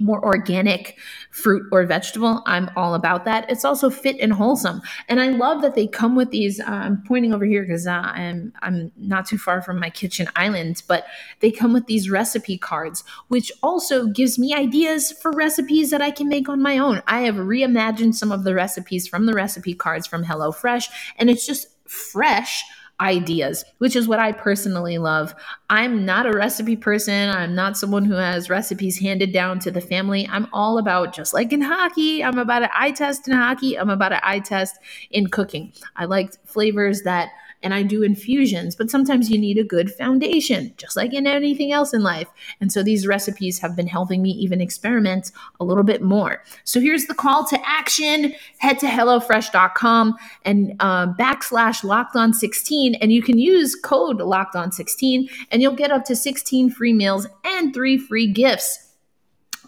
more 0.00 0.24
organic 0.24 0.96
fruit 1.30 1.64
or 1.72 1.84
vegetable, 1.84 2.42
I'm 2.46 2.70
all 2.76 2.94
about 2.94 3.24
that. 3.24 3.50
It's 3.50 3.64
also 3.64 3.90
fit 3.90 4.16
and 4.20 4.32
wholesome, 4.32 4.80
and 5.08 5.20
I 5.20 5.28
love 5.28 5.62
that 5.62 5.74
they 5.74 5.86
come 5.86 6.16
with 6.16 6.30
these. 6.30 6.60
Uh, 6.60 6.64
I'm 6.66 7.02
pointing 7.06 7.32
over 7.34 7.44
here 7.44 7.62
because 7.62 7.86
uh, 7.86 8.02
I'm 8.04 8.52
I'm 8.62 8.92
not 8.96 9.26
too 9.26 9.38
far 9.38 9.62
from 9.62 9.78
my 9.78 9.90
kitchen 9.90 10.28
island, 10.36 10.82
but 10.88 11.06
they 11.40 11.50
come 11.50 11.72
with 11.72 11.86
these 11.86 12.10
recipe 12.10 12.58
cards, 12.58 13.04
which 13.28 13.50
also 13.62 14.06
gives 14.06 14.38
me 14.38 14.54
ideas 14.54 15.12
for 15.12 15.30
recipes 15.32 15.90
that 15.90 16.02
I 16.02 16.10
can 16.10 16.28
make 16.28 16.48
on 16.48 16.62
my 16.62 16.78
own. 16.78 17.02
I 17.06 17.20
have 17.20 17.36
reimagined 17.36 18.14
some 18.14 18.32
of 18.32 18.44
the 18.44 18.54
recipes 18.54 19.06
from 19.06 19.26
the 19.26 19.34
recipe 19.34 19.74
cards 19.74 20.06
from 20.06 20.24
HelloFresh, 20.24 20.88
and 21.16 21.30
it's 21.30 21.46
just 21.46 21.68
fresh 21.88 22.64
ideas, 23.00 23.64
which 23.78 23.94
is 23.94 24.08
what 24.08 24.18
I 24.18 24.32
personally 24.32 24.98
love. 24.98 25.34
I'm 25.70 26.04
not 26.04 26.26
a 26.26 26.36
recipe 26.36 26.76
person. 26.76 27.30
I'm 27.30 27.54
not 27.54 27.76
someone 27.76 28.04
who 28.04 28.14
has 28.14 28.50
recipes 28.50 28.98
handed 28.98 29.32
down 29.32 29.58
to 29.60 29.70
the 29.70 29.80
family. 29.80 30.28
I'm 30.30 30.48
all 30.52 30.78
about, 30.78 31.14
just 31.14 31.32
like 31.32 31.52
in 31.52 31.60
hockey, 31.60 32.24
I'm 32.24 32.38
about 32.38 32.62
an 32.64 32.70
eye 32.74 32.90
test 32.90 33.28
in 33.28 33.34
hockey, 33.34 33.78
I'm 33.78 33.90
about 33.90 34.12
an 34.12 34.20
eye 34.22 34.40
test 34.40 34.78
in 35.10 35.28
cooking. 35.28 35.72
I 35.96 36.06
like 36.06 36.34
flavors 36.44 37.02
that 37.02 37.30
and 37.62 37.74
I 37.74 37.82
do 37.82 38.02
infusions, 38.02 38.76
but 38.76 38.90
sometimes 38.90 39.30
you 39.30 39.38
need 39.38 39.58
a 39.58 39.64
good 39.64 39.90
foundation, 39.92 40.72
just 40.76 40.96
like 40.96 41.12
in 41.12 41.26
anything 41.26 41.72
else 41.72 41.92
in 41.92 42.02
life. 42.02 42.28
And 42.60 42.72
so 42.72 42.82
these 42.82 43.06
recipes 43.06 43.58
have 43.58 43.74
been 43.74 43.86
helping 43.86 44.22
me 44.22 44.30
even 44.30 44.60
experiment 44.60 45.32
a 45.60 45.64
little 45.64 45.84
bit 45.84 46.02
more. 46.02 46.42
So 46.64 46.80
here's 46.80 47.06
the 47.06 47.14
call 47.14 47.46
to 47.46 47.58
action 47.66 48.34
head 48.58 48.78
to 48.80 48.86
HelloFresh.com 48.86 50.16
and 50.44 50.76
uh, 50.80 51.12
backslash 51.14 51.84
locked 51.84 52.16
on 52.16 52.32
16, 52.32 52.94
and 52.96 53.12
you 53.12 53.22
can 53.22 53.38
use 53.38 53.74
code 53.74 54.18
locked 54.18 54.56
on 54.56 54.72
16, 54.72 55.28
and 55.50 55.62
you'll 55.62 55.74
get 55.74 55.90
up 55.90 56.04
to 56.06 56.16
16 56.16 56.70
free 56.70 56.92
meals 56.92 57.26
and 57.44 57.74
three 57.74 57.98
free 57.98 58.30
gifts. 58.30 58.87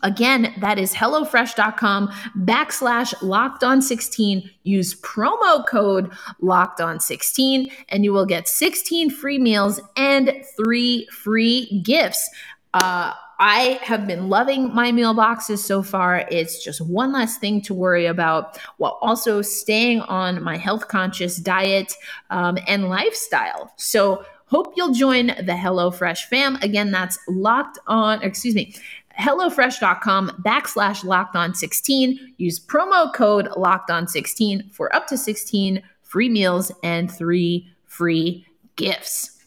Again, 0.03 0.55
that 0.61 0.79
is 0.79 0.95
HelloFresh.com 0.95 2.09
backslash 2.39 3.15
locked 3.23 3.63
on 3.63 3.83
16. 3.83 4.51
Use 4.63 5.01
promo 5.01 5.67
code 5.67 6.11
locked 6.41 6.81
on 6.81 7.01
16 7.01 7.71
and 7.89 8.05
you 8.05 8.13
will 8.13 8.27
get 8.27 8.49
16 8.49 9.11
free 9.11 9.39
meals 9.39 9.81
and 9.97 10.33
three 10.57 11.07
free 11.13 11.81
gifts. 11.85 12.29
Uh, 12.75 13.13
I 13.43 13.81
have 13.83 14.07
been 14.07 14.29
loving 14.29 14.73
my 14.75 14.93
meal 14.93 15.15
boxes 15.15 15.65
so 15.65 15.83
far. 15.83 16.27
It's 16.31 16.63
just 16.63 16.81
one 16.83 17.13
less 17.13 17.39
thing 17.39 17.63
to 17.63 17.75
worry 17.75 18.05
about 18.05 18.59
while 18.77 18.99
also 19.01 19.41
staying 19.41 20.03
on 20.03 20.43
my 20.43 20.59
health 20.59 20.89
conscious 20.89 21.39
diet 21.39 21.95
um, 22.29 22.59
and 22.69 22.91
lifestyle. 22.91 23.73
So, 23.77 24.25
hope 24.51 24.75
you'll 24.77 24.93
join 24.93 25.29
the 25.29 25.57
HelloFresh 25.57 26.25
fam. 26.25 26.57
Again, 26.57 26.91
that's 26.91 27.19
locked 27.29 27.79
on, 27.87 28.21
excuse 28.23 28.55
me, 28.55 28.75
HelloFresh.com 29.19 30.43
backslash 30.45 31.05
locked 31.05 31.37
on 31.37 31.55
16. 31.55 32.35
Use 32.39 32.61
promo 32.61 33.13
code 33.15 33.49
locked 33.57 33.91
on 33.91 34.07
16 34.07 34.71
for 34.71 34.95
up 34.95 35.07
to 35.09 35.19
16 35.19 35.83
free 36.03 36.29
meals 36.29 36.73
and 36.83 37.11
three 37.11 37.69
free 37.87 38.47
gifts. 38.77 39.41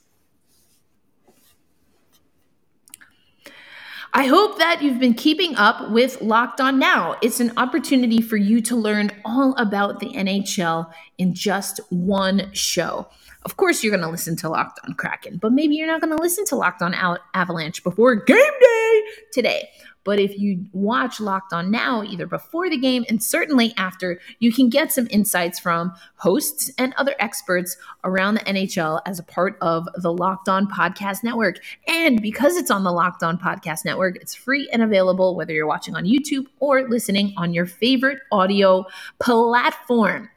I 4.15 4.27
hope 4.27 4.59
that 4.59 4.83
you've 4.83 4.99
been 4.99 5.15
keeping 5.15 5.55
up 5.55 5.89
with 5.89 6.21
Locked 6.21 6.61
On 6.61 6.77
Now. 6.77 7.17
It's 7.23 7.39
an 7.39 7.51
opportunity 7.57 8.21
for 8.21 8.37
you 8.37 8.61
to 8.61 8.75
learn 8.75 9.09
all 9.25 9.55
about 9.57 9.99
the 9.99 10.11
NHL 10.13 10.93
in 11.17 11.33
just 11.33 11.79
one 11.89 12.53
show. 12.53 13.07
Of 13.45 13.57
course, 13.57 13.83
you're 13.83 13.91
going 13.91 14.05
to 14.05 14.09
listen 14.09 14.35
to 14.37 14.49
Locked 14.49 14.79
On 14.87 14.93
Kraken, 14.93 15.37
but 15.37 15.51
maybe 15.51 15.75
you're 15.75 15.87
not 15.87 16.01
going 16.01 16.15
to 16.15 16.21
listen 16.21 16.45
to 16.45 16.55
Locked 16.55 16.81
On 16.81 16.93
Out 16.93 17.19
Avalanche 17.33 17.83
before 17.83 18.15
game 18.15 18.37
day 18.37 19.01
today. 19.33 19.69
But 20.05 20.19
if 20.19 20.37
you 20.37 20.65
watch 20.73 21.19
Locked 21.19 21.53
On 21.53 21.71
Now, 21.71 22.03
either 22.03 22.25
before 22.25 22.69
the 22.69 22.77
game 22.77 23.05
and 23.07 23.23
certainly 23.23 23.73
after, 23.77 24.19
you 24.39 24.51
can 24.51 24.69
get 24.69 24.91
some 24.91 25.07
insights 25.09 25.59
from 25.59 25.93
hosts 26.15 26.71
and 26.77 26.93
other 26.95 27.15
experts 27.19 27.77
around 28.03 28.35
the 28.35 28.41
NHL 28.41 29.01
as 29.05 29.19
a 29.19 29.23
part 29.23 29.57
of 29.61 29.87
the 29.95 30.11
Locked 30.11 30.49
On 30.49 30.67
Podcast 30.67 31.23
Network. 31.23 31.59
And 31.87 32.21
because 32.21 32.57
it's 32.57 32.71
on 32.71 32.83
the 32.83 32.91
Locked 32.91 33.23
On 33.23 33.37
Podcast 33.37 33.85
Network, 33.85 34.17
it's 34.17 34.35
free 34.35 34.69
and 34.73 34.81
available 34.81 35.35
whether 35.35 35.53
you're 35.53 35.67
watching 35.67 35.95
on 35.95 36.05
YouTube 36.05 36.45
or 36.59 36.87
listening 36.89 37.33
on 37.37 37.53
your 37.53 37.65
favorite 37.65 38.19
audio 38.31 38.85
platform. 39.19 40.29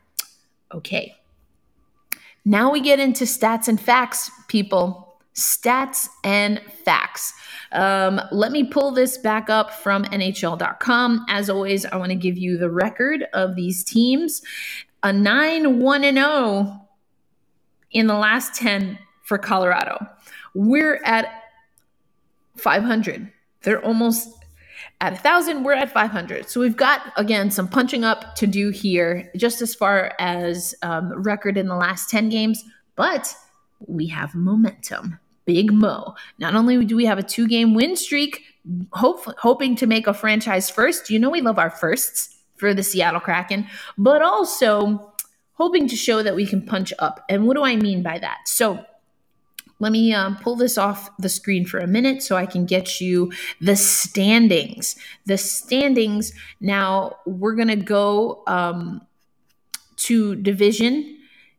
Okay. 0.73 1.17
Now 2.49 2.71
we 2.71 2.81
get 2.81 3.01
into 3.01 3.25
stats 3.25 3.67
and 3.67 3.79
facts, 3.79 4.31
people. 4.47 5.19
Stats 5.35 6.09
and 6.23 6.63
facts. 6.85 7.35
Um, 7.73 8.21
let 8.31 8.53
me 8.53 8.63
pull 8.63 8.93
this 8.93 9.19
back 9.19 9.51
up 9.51 9.73
from 9.75 10.05
NHL.com. 10.05 11.27
As 11.29 11.51
always, 11.51 11.85
I 11.85 11.97
want 11.97 12.11
to 12.11 12.17
give 12.17 12.39
you 12.39 12.57
the 12.57 12.71
record 12.71 13.27
of 13.35 13.57
these 13.57 13.83
teams. 13.83 14.43
A 15.03 15.13
9 15.13 15.81
1 15.81 16.03
0 16.03 16.89
in 17.91 18.07
the 18.07 18.15
last 18.15 18.55
10 18.55 18.97
for 19.23 19.39
Colorado. 19.39 19.99
We're 20.55 21.03
at 21.05 21.43
500. 22.57 23.31
They're 23.63 23.85
almost 23.85 24.29
at 25.01 25.13
1,000. 25.13 25.65
We're 25.65 25.75
at 25.75 25.93
500. 25.93 26.49
So 26.49 26.61
we've 26.61 26.77
got, 26.77 27.13
again, 27.17 27.51
some 27.51 27.69
punching 27.69 28.05
up 28.05 28.35
to 28.37 28.47
do 28.47 28.71
here, 28.71 29.31
just 29.37 29.63
as 29.63 29.75
far 29.75 30.13
as 30.19 30.75
um, 30.83 31.13
record 31.23 31.57
in 31.57 31.67
the 31.67 31.77
last 31.77 32.11
10 32.11 32.29
games. 32.29 32.65
But 32.97 33.35
we 33.87 34.07
have 34.09 34.35
momentum. 34.35 35.19
Big 35.45 35.73
Mo. 35.73 36.15
Not 36.39 36.55
only 36.55 36.85
do 36.85 36.97
we 36.97 37.07
have 37.07 37.19
a 37.19 37.23
two 37.23 37.47
game 37.47 37.73
win 37.73 37.97
streak, 37.97 38.43
hope, 38.93 39.25
hoping 39.39 39.77
to 39.77 39.87
make 39.87 40.07
a 40.07 40.15
franchise 40.15 40.69
first. 40.69 41.09
You 41.09 41.19
know, 41.19 41.31
we 41.31 41.41
love 41.41 41.59
our 41.59 41.71
firsts 41.71 42.37
for 42.57 42.75
the 42.75 42.83
Seattle 42.83 43.21
Kraken, 43.21 43.67
but 43.97 44.23
also 44.23 45.13
hoping 45.53 45.89
to 45.89 45.97
show 45.97 46.23
that 46.23 46.35
we 46.35 46.47
can 46.47 46.63
punch 46.63 46.93
up. 46.99 47.25
And 47.29 47.47
what 47.47 47.57
do 47.57 47.65
I 47.65 47.77
mean 47.77 48.03
by 48.03 48.19
that? 48.19 48.41
So, 48.47 48.85
let 49.79 49.93
me 49.93 50.15
um, 50.15 50.37
pull 50.37 50.57
this 50.57 50.79
off 50.79 51.11
the 51.19 51.29
screen 51.29 51.67
for 51.67 51.79
a 51.79 51.87
minute 51.87 52.23
so 52.23 52.37
I 52.37 52.47
can 52.47 52.65
get 52.65 53.01
you 53.01 53.33
the 53.61 53.77
standings. 53.77 54.97
The 55.27 55.37
standings. 55.37 56.33
Now 56.61 57.17
we're 57.27 57.55
going 57.55 57.69
to 57.69 57.77
go 57.77 58.43
um, 58.47 59.03
to 59.97 60.37
division 60.37 61.19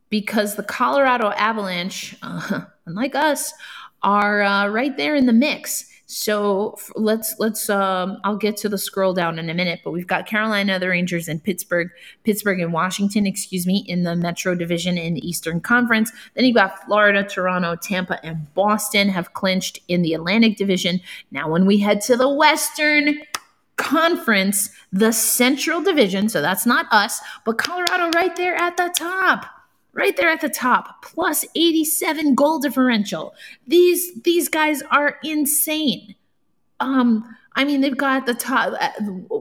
because 0.09 0.55
the 0.55 0.63
Colorado 0.63 1.31
Avalanche, 1.31 2.15
uh, 2.23 2.61
unlike 2.85 3.15
us, 3.15 3.53
are 4.01 4.41
uh, 4.41 4.67
right 4.67 4.95
there 4.97 5.15
in 5.15 5.25
the 5.25 5.33
mix. 5.33 5.85
So 6.09 6.77
let's 6.95 7.35
let's 7.37 7.69
um, 7.69 8.19
I'll 8.23 8.37
get 8.37 8.55
to 8.57 8.69
the 8.69 8.77
scroll 8.77 9.13
down 9.13 9.37
in 9.39 9.49
a 9.49 9.53
minute, 9.53 9.81
but 9.83 9.91
we've 9.91 10.07
got 10.07 10.25
Carolina, 10.25 10.79
the 10.79 10.87
Rangers, 10.87 11.27
and 11.27 11.43
Pittsburgh, 11.43 11.89
Pittsburgh 12.23 12.61
and 12.61 12.71
Washington, 12.71 13.25
excuse 13.27 13.67
me, 13.67 13.83
in 13.89 14.03
the 14.03 14.15
Metro 14.15 14.55
Division 14.55 14.97
in 14.97 15.15
the 15.15 15.27
Eastern 15.27 15.59
Conference. 15.59 16.13
Then 16.33 16.45
you've 16.45 16.55
got 16.55 16.85
Florida, 16.85 17.25
Toronto, 17.25 17.75
Tampa, 17.75 18.25
and 18.25 18.53
Boston 18.53 19.09
have 19.09 19.33
clinched 19.33 19.79
in 19.89 20.01
the 20.01 20.13
Atlantic 20.13 20.55
Division. 20.55 21.01
Now, 21.31 21.49
when 21.49 21.65
we 21.65 21.79
head 21.79 21.99
to 22.01 22.15
the 22.15 22.29
Western 22.29 23.19
Conference, 23.75 24.69
the 24.93 25.11
Central 25.11 25.81
Division, 25.81 26.29
so 26.29 26.41
that's 26.41 26.65
not 26.65 26.85
us, 26.89 27.19
but 27.43 27.57
Colorado 27.57 28.11
right 28.15 28.33
there 28.37 28.55
at 28.55 28.77
the 28.77 28.93
top 28.97 29.56
right 29.93 30.15
there 30.15 30.29
at 30.29 30.41
the 30.41 30.49
top, 30.49 31.01
plus 31.03 31.45
87 31.55 32.35
goal 32.35 32.59
differential. 32.59 33.33
These 33.65 34.21
these 34.21 34.47
guys 34.49 34.81
are 34.91 35.17
insane. 35.23 36.15
Um, 36.79 37.35
I 37.57 37.65
mean, 37.65 37.81
they've 37.81 37.97
got 37.97 38.27
the 38.27 38.35
top, 38.35 38.73
uh, 38.79 38.89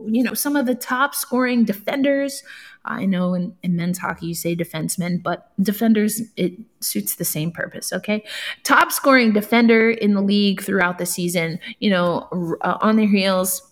you 0.07 0.23
know, 0.23 0.33
some 0.33 0.57
of 0.57 0.65
the 0.65 0.75
top 0.75 1.15
scoring 1.15 1.65
defenders. 1.65 2.43
I 2.87 3.05
know 3.05 3.35
in, 3.35 3.55
in 3.63 3.77
men's 3.77 3.99
hockey 3.99 4.27
you 4.27 4.35
say 4.35 4.57
defensemen, 4.57 5.23
but 5.23 5.53
defenders, 5.63 6.23
it 6.37 6.55
suits 6.81 7.17
the 7.17 7.27
same 7.27 7.51
purpose, 7.51 7.93
okay? 7.93 8.25
Top 8.63 8.91
scoring 8.91 9.35
defender 9.35 9.91
in 9.91 10.15
the 10.15 10.23
league 10.23 10.63
throughout 10.63 10.97
the 10.97 11.05
season, 11.05 11.59
you 11.79 11.91
know, 11.91 12.57
uh, 12.63 12.79
on 12.81 12.97
their 12.97 13.09
heels 13.09 13.71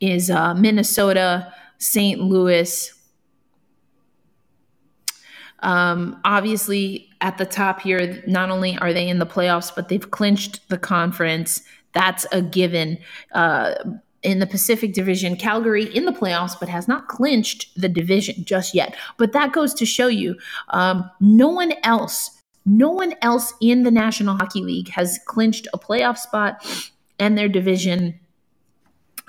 is 0.00 0.30
uh, 0.30 0.54
Minnesota, 0.54 1.52
St. 1.78 2.20
Louis, 2.20 2.93
um, 5.64 6.20
obviously, 6.24 7.08
at 7.22 7.38
the 7.38 7.46
top 7.46 7.80
here, 7.80 8.22
not 8.26 8.50
only 8.50 8.76
are 8.78 8.92
they 8.92 9.08
in 9.08 9.18
the 9.18 9.26
playoffs, 9.26 9.74
but 9.74 9.88
they've 9.88 10.10
clinched 10.10 10.68
the 10.68 10.78
conference. 10.78 11.62
That's 11.94 12.26
a 12.32 12.42
given. 12.42 12.98
Uh, 13.32 13.74
in 14.22 14.38
the 14.38 14.46
Pacific 14.46 14.94
Division, 14.94 15.36
Calgary 15.36 15.84
in 15.84 16.06
the 16.06 16.12
playoffs, 16.12 16.58
but 16.58 16.68
has 16.68 16.88
not 16.88 17.08
clinched 17.08 17.68
the 17.78 17.88
division 17.88 18.44
just 18.44 18.74
yet. 18.74 18.94
But 19.18 19.32
that 19.32 19.52
goes 19.52 19.74
to 19.74 19.84
show 19.84 20.06
you 20.06 20.36
um, 20.68 21.10
no 21.20 21.48
one 21.48 21.74
else, 21.82 22.30
no 22.64 22.90
one 22.90 23.14
else 23.20 23.52
in 23.60 23.82
the 23.82 23.90
National 23.90 24.36
Hockey 24.36 24.62
League 24.62 24.88
has 24.88 25.18
clinched 25.26 25.68
a 25.74 25.78
playoff 25.78 26.16
spot 26.16 26.64
and 27.18 27.36
their 27.36 27.48
division 27.48 28.18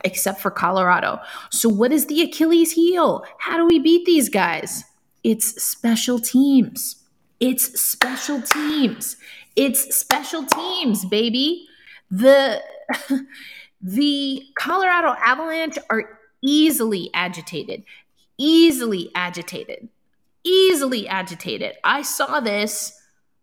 except 0.06 0.40
for 0.40 0.52
Colorado. 0.52 1.20
So, 1.50 1.68
what 1.68 1.92
is 1.92 2.06
the 2.06 2.22
Achilles 2.22 2.72
heel? 2.72 3.26
How 3.40 3.58
do 3.58 3.66
we 3.66 3.80
beat 3.80 4.06
these 4.06 4.30
guys? 4.30 4.84
It's 5.26 5.64
special 5.64 6.20
teams. 6.20 6.98
It's 7.40 7.82
special 7.82 8.44
teams. 8.44 9.18
It's 9.56 9.96
special 9.96 10.46
teams, 10.46 11.04
baby. 11.04 11.68
The 12.12 12.62
the 13.82 14.44
Colorado 14.54 15.16
Avalanche 15.20 15.80
are 15.90 16.20
easily 16.44 17.10
agitated. 17.16 17.84
Easily 18.38 19.10
agitated. 19.16 19.90
Easily 20.44 21.08
agitated. 21.08 21.74
I 21.84 22.04
saw 22.04 22.40
this 22.40 22.94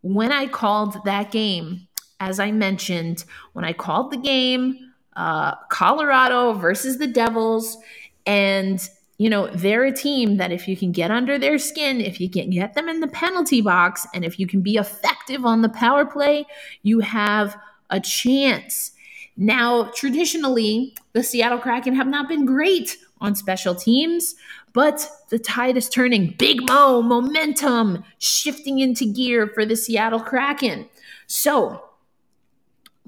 when 0.02 0.30
I 0.30 0.46
called 0.46 1.04
that 1.04 1.32
game. 1.32 1.88
As 2.20 2.38
I 2.38 2.52
mentioned, 2.52 3.24
when 3.54 3.64
I 3.64 3.72
called 3.72 4.12
the 4.12 4.18
game, 4.18 4.92
uh, 5.16 5.56
Colorado 5.68 6.52
versus 6.52 6.98
the 6.98 7.08
Devils, 7.08 7.76
and 8.24 8.88
you 9.22 9.30
know, 9.30 9.46
they're 9.54 9.84
a 9.84 9.92
team 9.92 10.38
that 10.38 10.50
if 10.50 10.66
you 10.66 10.76
can 10.76 10.90
get 10.90 11.12
under 11.12 11.38
their 11.38 11.56
skin, 11.56 12.00
if 12.00 12.20
you 12.20 12.28
can 12.28 12.50
get 12.50 12.74
them 12.74 12.88
in 12.88 12.98
the 12.98 13.06
penalty 13.06 13.60
box, 13.60 14.04
and 14.12 14.24
if 14.24 14.36
you 14.36 14.48
can 14.48 14.62
be 14.62 14.74
effective 14.74 15.44
on 15.44 15.62
the 15.62 15.68
power 15.68 16.04
play, 16.04 16.44
you 16.82 16.98
have 16.98 17.56
a 17.90 18.00
chance. 18.00 18.90
Now, 19.36 19.84
traditionally, 19.94 20.96
the 21.12 21.22
Seattle 21.22 21.58
Kraken 21.58 21.94
have 21.94 22.08
not 22.08 22.28
been 22.28 22.44
great 22.44 22.96
on 23.20 23.36
special 23.36 23.76
teams, 23.76 24.34
but 24.72 25.08
the 25.30 25.38
tide 25.38 25.76
is 25.76 25.88
turning. 25.88 26.34
Big 26.36 26.66
Mo, 26.66 27.00
momentum 27.00 28.02
shifting 28.18 28.80
into 28.80 29.06
gear 29.06 29.46
for 29.46 29.64
the 29.64 29.76
Seattle 29.76 30.18
Kraken. 30.18 30.88
So 31.28 31.84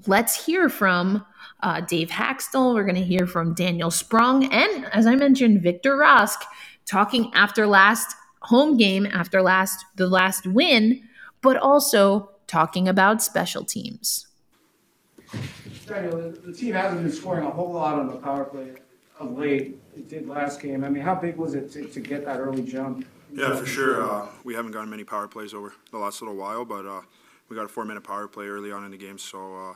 let's 0.07 0.47
hear 0.47 0.69
from 0.69 1.27
uh, 1.65 1.81
Dave 1.81 2.11
Hakstol. 2.11 2.75
We're 2.75 2.85
going 2.85 2.95
to 2.95 3.03
hear 3.03 3.27
from 3.27 3.55
Daniel 3.55 3.91
Sprong. 3.91 4.45
And 4.53 4.85
as 4.93 5.07
I 5.07 5.17
mentioned, 5.17 5.63
Victor 5.63 5.97
Rask 5.97 6.37
talking 6.85 7.33
after 7.35 7.67
last 7.67 8.15
home 8.43 8.77
game, 8.77 9.07
after 9.07 9.41
last 9.43 9.85
the 9.97 10.07
last 10.07 10.47
win, 10.47 11.03
but 11.41 11.57
also 11.57 12.31
talking 12.47 12.87
about 12.87 13.23
special 13.23 13.65
teams. 13.65 14.27
Daniel, 15.87 16.35
the 16.45 16.53
team 16.53 16.75
hasn't 16.75 17.03
been 17.03 17.11
scoring 17.11 17.47
a 17.47 17.51
whole 17.51 17.73
lot 17.73 17.99
on 17.99 18.09
the 18.09 18.17
power 18.17 18.45
play 18.45 18.73
of 19.19 19.37
late. 19.39 19.79
It 19.97 20.09
did 20.09 20.29
last 20.29 20.61
game. 20.61 20.85
I 20.85 20.91
mean, 20.91 21.03
how 21.03 21.15
big 21.15 21.37
was 21.37 21.55
it 21.55 21.73
to, 21.73 21.87
to 21.87 22.01
get 22.01 22.27
that 22.27 22.41
early 22.41 22.63
jump? 22.63 23.07
Yeah, 23.33 23.57
for 23.57 23.67
sure. 23.67 24.09
Uh, 24.09 24.29
we 24.45 24.55
haven't 24.55 24.73
gotten 24.73 24.91
many 24.91 25.05
power 25.05 25.29
plays 25.29 25.55
over 25.55 25.73
the 25.91 25.99
last 25.99 26.21
little 26.21 26.37
while, 26.37 26.65
but 26.65 26.87
uh, 26.87 27.01
we 27.49 27.57
got 27.57 27.65
a 27.65 27.69
four-minute 27.69 28.05
power 28.05 28.29
play 28.29 28.47
early 28.47 28.71
on 28.71 28.85
in 28.85 28.91
the 28.91 28.97
game, 28.97 29.19
so 29.19 29.71
uh, 29.71 29.75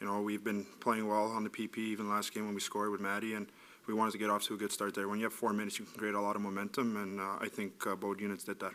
you 0.00 0.06
know, 0.06 0.20
we've 0.20 0.44
been 0.44 0.64
playing 0.80 1.08
well 1.08 1.24
on 1.24 1.44
the 1.44 1.50
PP 1.50 1.78
even 1.78 2.08
last 2.08 2.32
game 2.32 2.44
when 2.44 2.54
we 2.54 2.60
scored 2.60 2.90
with 2.90 3.00
Matty, 3.00 3.34
and 3.34 3.46
we 3.86 3.94
wanted 3.94 4.12
to 4.12 4.18
get 4.18 4.30
off 4.30 4.44
to 4.44 4.54
a 4.54 4.56
good 4.56 4.72
start 4.72 4.94
there. 4.94 5.08
When 5.08 5.18
you 5.18 5.24
have 5.24 5.32
four 5.32 5.52
minutes, 5.52 5.78
you 5.78 5.84
can 5.84 5.98
create 5.98 6.14
a 6.14 6.20
lot 6.20 6.36
of 6.36 6.42
momentum, 6.42 6.96
and 6.96 7.20
uh, 7.20 7.36
I 7.40 7.48
think 7.48 7.86
uh, 7.86 7.96
both 7.96 8.20
units 8.20 8.44
did 8.44 8.60
that. 8.60 8.72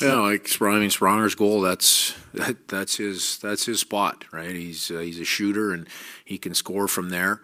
Yeah, 0.00 0.20
like 0.20 0.50
I 0.60 0.78
mean, 0.78 0.90
Spronger's 0.90 1.34
goal. 1.34 1.60
That's 1.60 2.14
that, 2.34 2.68
that's 2.68 2.96
his 2.96 3.38
that's 3.38 3.64
his 3.64 3.80
spot, 3.80 4.24
right? 4.32 4.54
He's 4.54 4.90
uh, 4.90 4.98
he's 4.98 5.20
a 5.20 5.24
shooter, 5.24 5.72
and 5.72 5.88
he 6.24 6.38
can 6.38 6.54
score 6.54 6.88
from 6.88 7.10
there. 7.10 7.40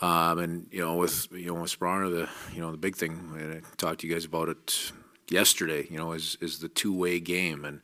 Um, 0.00 0.40
and 0.40 0.66
you 0.72 0.80
know, 0.80 0.96
with 0.96 1.28
you 1.30 1.46
know 1.46 1.60
with 1.60 1.70
Spronger, 1.70 2.10
the 2.10 2.28
you 2.54 2.60
know 2.60 2.72
the 2.72 2.76
big 2.76 2.96
thing. 2.96 3.62
I 3.64 3.76
talked 3.76 4.00
to 4.00 4.06
you 4.08 4.12
guys 4.12 4.24
about 4.24 4.48
it 4.48 4.92
yesterday. 5.28 5.86
You 5.88 5.96
know, 5.96 6.12
is 6.12 6.36
is 6.40 6.58
the 6.58 6.68
two 6.68 6.92
way 6.92 7.20
game, 7.20 7.64
and 7.64 7.80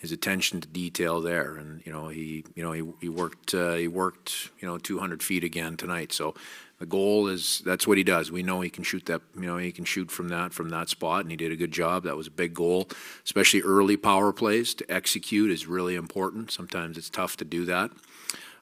his 0.00 0.12
attention 0.12 0.62
to 0.62 0.68
detail 0.68 1.20
there, 1.20 1.56
and 1.56 1.82
you 1.84 1.92
know 1.92 2.08
he 2.08 2.44
you 2.54 2.62
know 2.62 2.72
he, 2.72 2.82
he 3.00 3.08
worked 3.08 3.52
uh, 3.52 3.74
he 3.74 3.86
worked 3.86 4.50
you 4.58 4.66
know 4.66 4.78
200 4.78 5.22
feet 5.22 5.44
again 5.44 5.76
tonight. 5.76 6.12
So 6.12 6.34
the 6.78 6.86
goal 6.86 7.28
is 7.28 7.62
that's 7.66 7.86
what 7.86 7.98
he 7.98 8.04
does. 8.04 8.32
We 8.32 8.42
know 8.42 8.62
he 8.62 8.70
can 8.70 8.82
shoot 8.82 9.04
that 9.06 9.20
you 9.36 9.46
know 9.46 9.58
he 9.58 9.72
can 9.72 9.84
shoot 9.84 10.10
from 10.10 10.28
that 10.28 10.54
from 10.54 10.70
that 10.70 10.88
spot, 10.88 11.20
and 11.20 11.30
he 11.30 11.36
did 11.36 11.52
a 11.52 11.56
good 11.56 11.70
job. 11.70 12.04
That 12.04 12.16
was 12.16 12.26
a 12.26 12.30
big 12.30 12.54
goal, 12.54 12.88
especially 13.24 13.60
early 13.60 13.98
power 13.98 14.32
plays 14.32 14.72
to 14.74 14.90
execute 14.90 15.50
is 15.50 15.66
really 15.66 15.96
important. 15.96 16.50
Sometimes 16.50 16.96
it's 16.96 17.10
tough 17.10 17.36
to 17.36 17.44
do 17.44 17.66
that. 17.66 17.90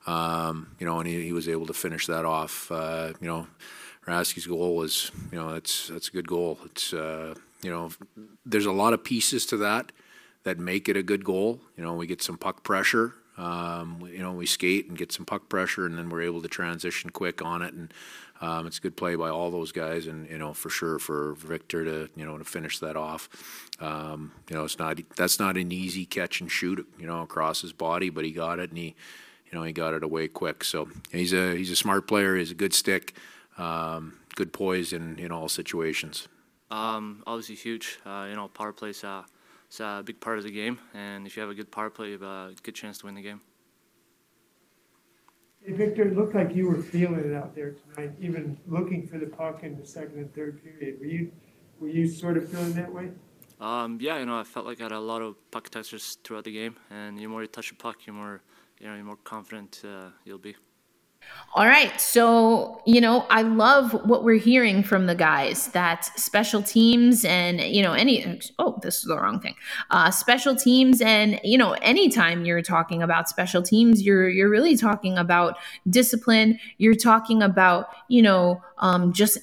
Um, 0.08 0.74
you 0.80 0.86
know, 0.86 0.98
and 0.98 1.08
he, 1.08 1.22
he 1.22 1.32
was 1.32 1.48
able 1.48 1.66
to 1.66 1.74
finish 1.74 2.06
that 2.08 2.24
off. 2.24 2.72
Uh, 2.72 3.12
you 3.20 3.28
know, 3.28 3.46
Raski's 4.08 4.46
goal 4.46 4.74
was 4.74 5.12
you 5.30 5.38
know 5.38 5.52
that's 5.52 5.86
that's 5.86 6.08
a 6.08 6.10
good 6.10 6.26
goal. 6.26 6.58
It's 6.64 6.92
uh, 6.92 7.34
you 7.62 7.70
know 7.70 7.90
there's 8.44 8.66
a 8.66 8.72
lot 8.72 8.92
of 8.92 9.04
pieces 9.04 9.46
to 9.46 9.56
that 9.58 9.92
that 10.48 10.58
make 10.58 10.88
it 10.88 10.96
a 10.96 11.02
good 11.02 11.24
goal. 11.24 11.60
You 11.76 11.84
know, 11.84 11.92
we 11.92 12.06
get 12.06 12.22
some 12.22 12.38
puck 12.38 12.64
pressure. 12.64 13.12
Um, 13.36 14.00
you 14.10 14.18
know, 14.18 14.32
we 14.32 14.46
skate 14.46 14.88
and 14.88 14.96
get 14.96 15.12
some 15.12 15.26
puck 15.26 15.48
pressure, 15.50 15.84
and 15.84 15.96
then 15.96 16.08
we're 16.08 16.22
able 16.22 16.40
to 16.40 16.48
transition 16.48 17.10
quick 17.10 17.42
on 17.44 17.60
it. 17.60 17.74
And 17.74 17.92
um, 18.40 18.66
it's 18.66 18.78
a 18.78 18.80
good 18.80 18.96
play 18.96 19.14
by 19.14 19.28
all 19.28 19.50
those 19.50 19.72
guys, 19.72 20.06
and 20.06 20.28
you 20.28 20.38
know, 20.38 20.54
for 20.54 20.70
sure 20.70 20.98
for 20.98 21.34
Victor 21.34 21.84
to 21.84 22.08
you 22.16 22.24
know 22.24 22.38
to 22.38 22.44
finish 22.44 22.78
that 22.78 22.96
off. 22.96 23.28
Um, 23.78 24.32
you 24.48 24.56
know, 24.56 24.64
it's 24.64 24.78
not 24.78 24.98
that's 25.16 25.38
not 25.38 25.58
an 25.58 25.70
easy 25.70 26.06
catch 26.06 26.40
and 26.40 26.50
shoot, 26.50 26.84
you 26.98 27.06
know, 27.06 27.20
across 27.20 27.60
his 27.60 27.74
body, 27.74 28.08
but 28.08 28.24
he 28.24 28.32
got 28.32 28.58
it 28.58 28.70
and 28.70 28.78
he, 28.78 28.96
you 29.52 29.58
know, 29.58 29.62
he 29.62 29.72
got 29.72 29.92
it 29.92 30.02
away 30.02 30.28
quick. 30.28 30.64
So 30.64 30.88
he's 31.12 31.34
a 31.34 31.54
he's 31.54 31.70
a 31.70 31.76
smart 31.76 32.08
player. 32.08 32.36
He's 32.36 32.50
a 32.50 32.56
good 32.56 32.72
stick, 32.72 33.14
um, 33.58 34.14
good 34.34 34.54
poise 34.54 34.94
in 34.94 35.18
in 35.18 35.30
all 35.30 35.48
situations. 35.48 36.26
Um, 36.70 37.22
obviously 37.26 37.54
huge. 37.54 37.98
Uh, 38.04 38.26
you 38.28 38.34
know, 38.34 38.48
power 38.48 38.72
plays 38.72 39.04
uh, 39.04 39.22
it's 39.68 39.80
a 39.80 40.02
big 40.04 40.18
part 40.18 40.38
of 40.38 40.44
the 40.44 40.50
game, 40.50 40.78
and 40.94 41.26
if 41.26 41.36
you 41.36 41.42
have 41.42 41.50
a 41.50 41.54
good 41.54 41.70
power 41.70 41.90
play, 41.90 42.06
you 42.06 42.12
have 42.12 42.22
a 42.22 42.54
good 42.62 42.74
chance 42.74 42.98
to 42.98 43.06
win 43.06 43.14
the 43.14 43.22
game. 43.22 43.42
Hey, 45.62 45.72
Victor, 45.72 46.02
it 46.08 46.16
looked 46.16 46.34
like 46.34 46.54
you 46.54 46.68
were 46.68 46.82
feeling 46.82 47.20
it 47.20 47.34
out 47.34 47.54
there 47.54 47.72
tonight, 47.72 48.12
even 48.18 48.58
looking 48.66 49.06
for 49.06 49.18
the 49.18 49.26
puck 49.26 49.64
in 49.64 49.78
the 49.78 49.84
second 49.84 50.18
and 50.18 50.34
third 50.34 50.62
period. 50.62 50.98
Were 50.98 51.06
you, 51.06 51.32
were 51.78 51.88
you 51.88 52.08
sort 52.08 52.38
of 52.38 52.48
feeling 52.48 52.72
that 52.74 52.92
way? 52.92 53.10
Um, 53.60 53.98
yeah, 54.00 54.18
you 54.18 54.24
know, 54.24 54.38
I 54.38 54.44
felt 54.44 54.64
like 54.64 54.80
I 54.80 54.84
had 54.84 54.92
a 54.92 55.00
lot 55.00 55.20
of 55.20 55.34
puck 55.50 55.68
touches 55.68 56.16
throughout 56.24 56.44
the 56.44 56.52
game, 56.52 56.76
and 56.90 57.18
the 57.18 57.26
more 57.26 57.42
you 57.42 57.48
touch 57.48 57.70
a 57.70 57.74
puck, 57.74 57.98
the 58.06 58.12
more, 58.12 58.40
you 58.80 58.86
know, 58.86 58.96
the 58.96 59.04
more 59.04 59.16
confident 59.16 59.82
uh, 59.84 60.10
you'll 60.24 60.38
be. 60.38 60.56
All 61.54 61.66
right. 61.66 61.98
So, 62.00 62.80
you 62.86 63.00
know, 63.00 63.26
I 63.30 63.42
love 63.42 63.92
what 64.04 64.22
we're 64.22 64.38
hearing 64.38 64.84
from 64.84 65.06
the 65.06 65.14
guys 65.14 65.68
that 65.68 66.04
special 66.16 66.62
teams 66.62 67.24
and, 67.24 67.60
you 67.60 67.82
know, 67.82 67.94
any, 67.94 68.40
oh, 68.60 68.78
this 68.82 68.98
is 68.98 69.04
the 69.04 69.16
wrong 69.16 69.40
thing. 69.40 69.56
Uh, 69.90 70.10
special 70.10 70.54
teams 70.54 71.00
and, 71.00 71.40
you 71.42 71.58
know, 71.58 71.72
anytime 71.82 72.44
you're 72.44 72.62
talking 72.62 73.02
about 73.02 73.28
special 73.28 73.60
teams, 73.60 74.02
you're, 74.02 74.28
you're 74.28 74.50
really 74.50 74.76
talking 74.76 75.18
about 75.18 75.56
discipline. 75.90 76.60
You're 76.76 76.94
talking 76.94 77.42
about, 77.42 77.88
you 78.06 78.22
know, 78.22 78.62
um, 78.76 79.12
just 79.12 79.38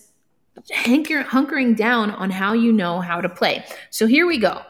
hanker, 0.71 1.23
hunkering 1.23 1.75
down 1.75 2.11
on 2.11 2.29
how 2.29 2.53
you 2.53 2.71
know 2.71 3.01
how 3.01 3.19
to 3.19 3.27
play. 3.27 3.65
So 3.89 4.07
here 4.07 4.25
we 4.25 4.37
go. 4.37 4.61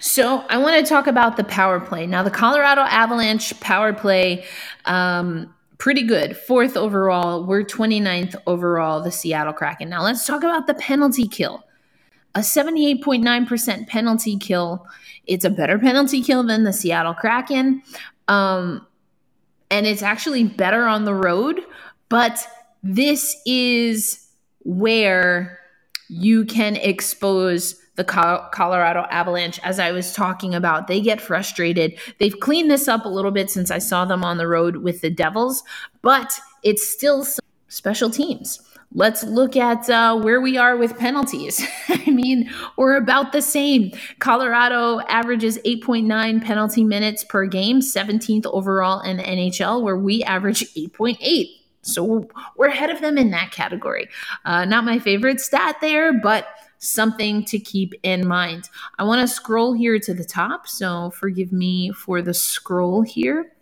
So 0.00 0.38
I 0.48 0.56
want 0.56 0.82
to 0.82 0.88
talk 0.88 1.06
about 1.06 1.36
the 1.36 1.44
power 1.44 1.80
play. 1.80 2.06
Now, 2.06 2.22
the 2.22 2.30
Colorado 2.30 2.80
Avalanche 2.82 3.58
power 3.60 3.92
play, 3.92 4.44
um, 4.86 5.54
pretty 5.78 6.02
good. 6.02 6.36
Fourth 6.36 6.76
overall. 6.76 7.44
We're 7.44 7.64
29th 7.64 8.34
overall, 8.46 9.00
the 9.00 9.12
Seattle 9.12 9.52
Kraken. 9.52 9.88
Now 9.88 10.02
let's 10.02 10.26
talk 10.26 10.42
about 10.42 10.66
the 10.66 10.74
penalty 10.74 11.26
kill. 11.26 11.64
A 12.34 12.40
78.9% 12.40 13.86
penalty 13.86 14.36
kill. 14.36 14.86
It's 15.26 15.44
a 15.44 15.50
better 15.50 15.78
penalty 15.78 16.22
kill 16.22 16.42
than 16.42 16.64
the 16.64 16.72
Seattle 16.72 17.14
Kraken. 17.14 17.82
Um, 18.26 18.86
and 19.70 19.86
it's 19.86 20.02
actually 20.02 20.44
better 20.44 20.84
on 20.84 21.04
the 21.04 21.14
road. 21.14 21.60
But 22.08 22.46
this 22.82 23.36
is 23.46 24.28
where 24.60 25.58
you 26.08 26.44
can 26.44 26.76
expose 26.76 27.74
the 27.98 28.04
Colorado 28.04 29.06
Avalanche, 29.10 29.58
as 29.64 29.80
I 29.80 29.90
was 29.90 30.12
talking 30.12 30.54
about. 30.54 30.86
They 30.86 31.00
get 31.00 31.20
frustrated. 31.20 31.98
They've 32.18 32.38
cleaned 32.38 32.70
this 32.70 32.86
up 32.86 33.04
a 33.04 33.08
little 33.08 33.32
bit 33.32 33.50
since 33.50 33.72
I 33.72 33.78
saw 33.78 34.04
them 34.04 34.24
on 34.24 34.38
the 34.38 34.46
road 34.46 34.76
with 34.76 35.00
the 35.00 35.10
Devils, 35.10 35.64
but 36.00 36.38
it's 36.62 36.88
still 36.88 37.26
special 37.66 38.08
teams. 38.08 38.60
Let's 38.94 39.24
look 39.24 39.56
at 39.56 39.90
uh, 39.90 40.16
where 40.16 40.40
we 40.40 40.56
are 40.56 40.76
with 40.76 40.96
penalties. 40.96 41.66
I 41.88 42.08
mean, 42.08 42.50
we're 42.76 42.96
about 42.96 43.32
the 43.32 43.42
same. 43.42 43.90
Colorado 44.20 45.00
averages 45.08 45.58
8.9 45.66 46.42
penalty 46.42 46.84
minutes 46.84 47.24
per 47.24 47.46
game, 47.46 47.80
17th 47.80 48.46
overall 48.46 49.00
in 49.00 49.16
the 49.16 49.24
NHL, 49.24 49.82
where 49.82 49.98
we 49.98 50.22
average 50.22 50.60
8.8. 50.74 51.48
So 51.82 52.28
we're 52.56 52.68
ahead 52.68 52.90
of 52.90 53.00
them 53.00 53.18
in 53.18 53.30
that 53.32 53.50
category. 53.50 54.08
Uh, 54.44 54.64
not 54.64 54.84
my 54.84 55.00
favorite 55.00 55.40
stat 55.40 55.76
there, 55.80 56.12
but 56.12 56.46
something 56.78 57.44
to 57.44 57.58
keep 57.58 57.94
in 58.02 58.26
mind. 58.26 58.68
I 58.98 59.04
want 59.04 59.20
to 59.20 59.32
scroll 59.32 59.72
here 59.72 59.98
to 59.98 60.14
the 60.14 60.24
top, 60.24 60.66
so 60.68 61.10
forgive 61.10 61.52
me 61.52 61.90
for 61.92 62.22
the 62.22 62.34
scroll 62.34 63.02
here. 63.02 63.52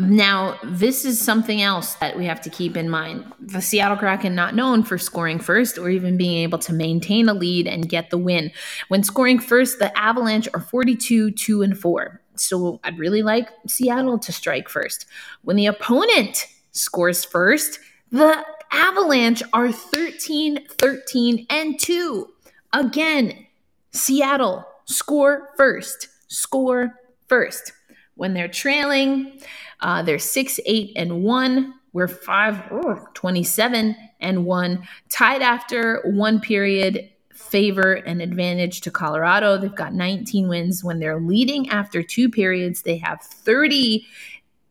Now, 0.00 0.56
this 0.62 1.04
is 1.04 1.20
something 1.20 1.60
else 1.60 1.94
that 1.94 2.16
we 2.16 2.24
have 2.26 2.40
to 2.42 2.50
keep 2.50 2.76
in 2.76 2.88
mind. 2.88 3.32
The 3.40 3.60
Seattle 3.60 3.96
Kraken 3.96 4.32
not 4.32 4.54
known 4.54 4.84
for 4.84 4.96
scoring 4.96 5.40
first 5.40 5.76
or 5.76 5.90
even 5.90 6.16
being 6.16 6.36
able 6.36 6.60
to 6.60 6.72
maintain 6.72 7.28
a 7.28 7.34
lead 7.34 7.66
and 7.66 7.88
get 7.88 8.10
the 8.10 8.18
win. 8.18 8.52
When 8.86 9.02
scoring 9.02 9.40
first, 9.40 9.80
the 9.80 9.96
Avalanche 9.98 10.48
are 10.54 10.60
42 10.60 11.32
2 11.32 11.62
and 11.62 11.76
4. 11.76 12.20
So 12.36 12.78
I'd 12.84 12.98
really 12.98 13.22
like 13.22 13.48
Seattle 13.66 14.20
to 14.20 14.30
strike 14.30 14.68
first. 14.68 15.06
When 15.42 15.56
the 15.56 15.66
opponent 15.66 16.46
scores 16.70 17.24
first, 17.24 17.80
the 18.12 18.44
Avalanche 18.72 19.42
are 19.52 19.72
13, 19.72 20.66
13, 20.78 21.46
and 21.50 21.78
2. 21.78 22.28
Again, 22.72 23.46
Seattle 23.92 24.66
score 24.84 25.50
first, 25.56 26.08
score 26.28 26.94
first. 27.26 27.72
When 28.16 28.34
they're 28.34 28.48
trailing, 28.48 29.40
uh, 29.80 30.02
they're 30.02 30.18
6, 30.18 30.60
8, 30.64 30.92
and 30.96 31.22
1. 31.22 31.74
We're 31.92 32.08
5, 32.08 32.62
oh, 32.70 33.06
27 33.14 33.96
and 34.20 34.44
1. 34.44 34.88
Tied 35.08 35.42
after 35.42 36.02
one 36.04 36.40
period, 36.40 37.08
favor 37.32 37.94
and 37.94 38.20
advantage 38.20 38.82
to 38.82 38.90
Colorado. 38.90 39.56
They've 39.56 39.74
got 39.74 39.94
19 39.94 40.48
wins. 40.48 40.84
When 40.84 40.98
they're 40.98 41.20
leading 41.20 41.68
after 41.70 42.02
two 42.02 42.28
periods, 42.28 42.82
they 42.82 42.98
have 42.98 43.22
30 43.22 44.06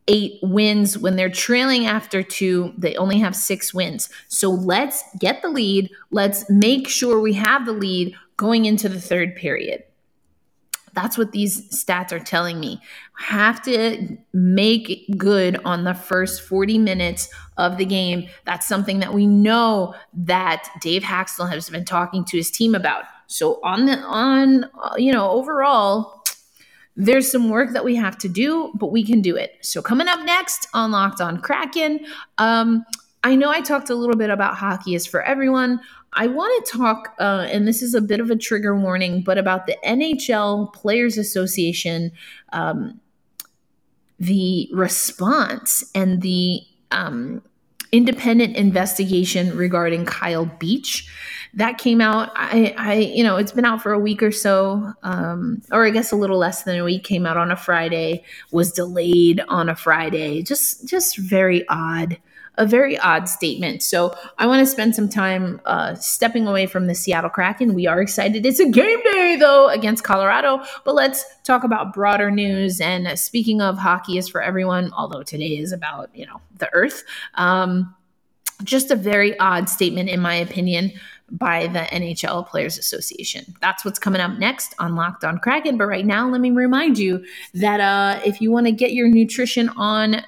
eight 0.08 0.40
wins. 0.42 0.98
When 0.98 1.16
they're 1.16 1.30
trailing 1.30 1.86
after 1.86 2.22
two, 2.22 2.72
they 2.76 2.96
only 2.96 3.18
have 3.18 3.36
six 3.36 3.72
wins. 3.72 4.08
So 4.26 4.50
let's 4.50 5.04
get 5.18 5.42
the 5.42 5.50
lead. 5.50 5.90
Let's 6.10 6.48
make 6.50 6.88
sure 6.88 7.20
we 7.20 7.34
have 7.34 7.66
the 7.66 7.72
lead 7.72 8.16
going 8.36 8.64
into 8.64 8.88
the 8.88 9.00
third 9.00 9.36
period. 9.36 9.84
That's 10.94 11.16
what 11.16 11.30
these 11.30 11.68
stats 11.70 12.10
are 12.10 12.18
telling 12.18 12.58
me. 12.58 12.80
Have 13.18 13.62
to 13.62 14.16
make 14.32 15.06
good 15.16 15.60
on 15.64 15.84
the 15.84 15.94
first 15.94 16.42
40 16.42 16.78
minutes 16.78 17.28
of 17.56 17.76
the 17.76 17.84
game. 17.84 18.28
That's 18.44 18.66
something 18.66 18.98
that 19.00 19.14
we 19.14 19.26
know 19.26 19.94
that 20.12 20.68
Dave 20.80 21.02
Hakstol 21.02 21.50
has 21.50 21.70
been 21.70 21.84
talking 21.84 22.24
to 22.24 22.36
his 22.36 22.50
team 22.50 22.74
about. 22.74 23.04
So 23.28 23.60
on 23.62 23.84
the 23.84 23.98
on 23.98 24.64
uh, 24.64 24.94
you 24.96 25.12
know 25.12 25.30
overall 25.30 26.17
there's 26.98 27.30
some 27.30 27.48
work 27.48 27.72
that 27.72 27.84
we 27.84 27.94
have 27.94 28.18
to 28.18 28.28
do, 28.28 28.72
but 28.74 28.90
we 28.90 29.04
can 29.04 29.22
do 29.22 29.36
it. 29.36 29.56
So, 29.60 29.80
coming 29.80 30.08
up 30.08 30.20
next 30.24 30.66
on 30.74 30.90
Locked 30.90 31.20
on 31.20 31.40
Kraken, 31.40 32.04
um, 32.38 32.84
I 33.22 33.36
know 33.36 33.50
I 33.50 33.60
talked 33.60 33.88
a 33.88 33.94
little 33.94 34.16
bit 34.16 34.30
about 34.30 34.56
hockey 34.56 34.96
is 34.96 35.06
for 35.06 35.22
everyone. 35.22 35.80
I 36.14 36.26
want 36.26 36.66
to 36.66 36.76
talk, 36.76 37.14
uh, 37.20 37.46
and 37.50 37.68
this 37.68 37.82
is 37.82 37.94
a 37.94 38.00
bit 38.00 38.18
of 38.18 38.30
a 38.30 38.36
trigger 38.36 38.76
warning, 38.76 39.22
but 39.22 39.38
about 39.38 39.66
the 39.66 39.76
NHL 39.86 40.72
Players 40.72 41.16
Association, 41.16 42.10
um, 42.52 43.00
the 44.18 44.68
response 44.72 45.88
and 45.94 46.20
the 46.22 46.62
um, 46.90 47.42
independent 47.92 48.56
investigation 48.56 49.56
regarding 49.56 50.04
Kyle 50.04 50.46
Beach 50.46 51.08
that 51.54 51.78
came 51.78 52.00
out. 52.00 52.30
I, 52.34 52.74
I, 52.76 52.94
you 52.94 53.24
know, 53.24 53.36
it's 53.36 53.52
been 53.52 53.64
out 53.64 53.82
for 53.82 53.92
a 53.92 53.98
week 53.98 54.22
or 54.22 54.32
so, 54.32 54.92
um, 55.02 55.62
or 55.72 55.86
I 55.86 55.90
guess 55.90 56.12
a 56.12 56.16
little 56.16 56.38
less 56.38 56.62
than 56.62 56.78
a 56.78 56.84
week. 56.84 57.04
Came 57.04 57.26
out 57.26 57.36
on 57.36 57.50
a 57.50 57.56
Friday, 57.56 58.24
was 58.50 58.72
delayed 58.72 59.40
on 59.48 59.68
a 59.68 59.74
Friday. 59.74 60.42
Just, 60.42 60.86
just 60.86 61.16
very 61.16 61.66
odd. 61.68 62.18
A 62.58 62.66
very 62.66 62.98
odd 62.98 63.28
statement. 63.28 63.82
So 63.82 64.14
I 64.36 64.46
want 64.46 64.60
to 64.60 64.66
spend 64.66 64.94
some 64.94 65.08
time 65.08 65.60
uh, 65.64 65.94
stepping 65.94 66.46
away 66.46 66.66
from 66.66 66.86
the 66.86 66.94
Seattle 66.94 67.30
Kraken. 67.30 67.72
We 67.72 67.86
are 67.86 68.00
excited. 68.00 68.44
It's 68.44 68.60
a 68.60 68.68
game 68.68 69.02
day 69.12 69.36
though 69.38 69.68
against 69.68 70.04
Colorado. 70.04 70.62
But 70.84 70.94
let's 70.94 71.24
talk 71.44 71.64
about 71.64 71.94
broader 71.94 72.30
news. 72.30 72.80
And 72.80 73.18
speaking 73.18 73.62
of 73.62 73.78
hockey 73.78 74.18
is 74.18 74.28
for 74.28 74.42
everyone, 74.42 74.92
although 74.92 75.22
today 75.22 75.56
is 75.56 75.72
about 75.72 76.14
you 76.14 76.26
know 76.26 76.40
the 76.58 76.68
Earth. 76.72 77.04
Um, 77.34 77.94
just 78.64 78.90
a 78.90 78.96
very 78.96 79.38
odd 79.38 79.68
statement, 79.68 80.08
in 80.08 80.20
my 80.20 80.34
opinion 80.34 80.92
by 81.30 81.66
the 81.66 81.80
NHL 81.80 82.46
Players 82.48 82.78
Association. 82.78 83.54
That's 83.60 83.84
what's 83.84 83.98
coming 83.98 84.20
up 84.20 84.38
next 84.38 84.74
on 84.78 84.94
Locked 84.94 85.24
on 85.24 85.38
Kraken. 85.38 85.76
But 85.76 85.86
right 85.86 86.06
now, 86.06 86.28
let 86.28 86.40
me 86.40 86.50
remind 86.50 86.98
you 86.98 87.24
that 87.54 87.80
uh, 87.80 88.20
if 88.24 88.40
you 88.40 88.50
want 88.50 88.66
to 88.66 88.72
get 88.72 88.92
your 88.92 89.08
nutrition 89.08 89.68
on 89.70 90.22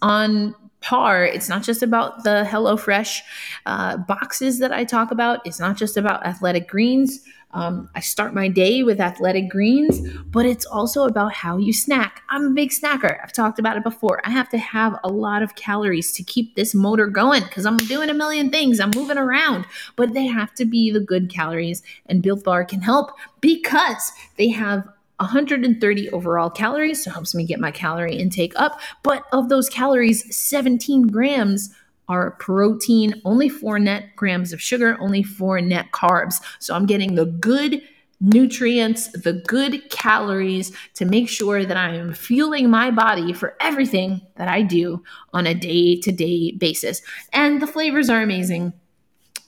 on 0.00 0.54
it's 0.90 1.48
not 1.48 1.62
just 1.62 1.82
about 1.82 2.24
the 2.24 2.46
HelloFresh 2.48 3.20
uh, 3.66 3.96
boxes 3.96 4.58
that 4.58 4.72
I 4.72 4.84
talk 4.84 5.10
about. 5.10 5.40
It's 5.46 5.60
not 5.60 5.76
just 5.76 5.96
about 5.96 6.26
athletic 6.26 6.68
greens. 6.68 7.20
Um, 7.54 7.88
I 7.94 8.00
start 8.00 8.34
my 8.34 8.48
day 8.48 8.82
with 8.82 9.00
athletic 9.00 9.48
greens, 9.48 10.00
but 10.24 10.44
it's 10.44 10.66
also 10.66 11.04
about 11.04 11.32
how 11.32 11.56
you 11.56 11.72
snack. 11.72 12.22
I'm 12.28 12.46
a 12.46 12.50
big 12.50 12.70
snacker. 12.70 13.22
I've 13.22 13.32
talked 13.32 13.60
about 13.60 13.76
it 13.76 13.84
before. 13.84 14.20
I 14.24 14.30
have 14.30 14.48
to 14.50 14.58
have 14.58 14.98
a 15.04 15.08
lot 15.08 15.42
of 15.42 15.54
calories 15.54 16.12
to 16.14 16.24
keep 16.24 16.56
this 16.56 16.74
motor 16.74 17.06
going 17.06 17.44
because 17.44 17.64
I'm 17.64 17.76
doing 17.76 18.10
a 18.10 18.14
million 18.14 18.50
things. 18.50 18.80
I'm 18.80 18.90
moving 18.92 19.18
around, 19.18 19.66
but 19.94 20.14
they 20.14 20.26
have 20.26 20.52
to 20.54 20.64
be 20.64 20.90
the 20.90 21.00
good 21.00 21.30
calories. 21.30 21.84
And 22.06 22.22
Built 22.22 22.42
Bar 22.42 22.64
can 22.64 22.82
help 22.82 23.12
because 23.40 24.10
they 24.36 24.48
have 24.48 24.88
130 25.18 26.10
overall 26.10 26.50
calories, 26.50 27.04
so 27.04 27.10
helps 27.10 27.34
me 27.34 27.44
get 27.44 27.60
my 27.60 27.70
calorie 27.70 28.16
intake 28.16 28.52
up. 28.56 28.80
But 29.02 29.24
of 29.32 29.48
those 29.48 29.68
calories, 29.68 30.34
17 30.36 31.08
grams 31.08 31.70
are 32.08 32.32
protein, 32.32 33.20
only 33.24 33.48
four 33.48 33.78
net 33.78 34.14
grams 34.16 34.52
of 34.52 34.60
sugar, 34.60 34.96
only 35.00 35.22
four 35.22 35.60
net 35.60 35.86
carbs. 35.92 36.42
So 36.58 36.74
I'm 36.74 36.86
getting 36.86 37.14
the 37.14 37.26
good 37.26 37.82
nutrients, 38.20 39.08
the 39.12 39.32
good 39.32 39.90
calories 39.90 40.72
to 40.94 41.04
make 41.04 41.28
sure 41.28 41.64
that 41.64 41.76
I 41.76 41.94
am 41.94 42.14
fueling 42.14 42.70
my 42.70 42.90
body 42.90 43.32
for 43.32 43.56
everything 43.60 44.20
that 44.36 44.48
I 44.48 44.62
do 44.62 45.02
on 45.32 45.46
a 45.46 45.54
day 45.54 46.00
to 46.00 46.12
day 46.12 46.52
basis. 46.52 47.02
And 47.32 47.60
the 47.60 47.66
flavors 47.66 48.08
are 48.08 48.22
amazing. 48.22 48.72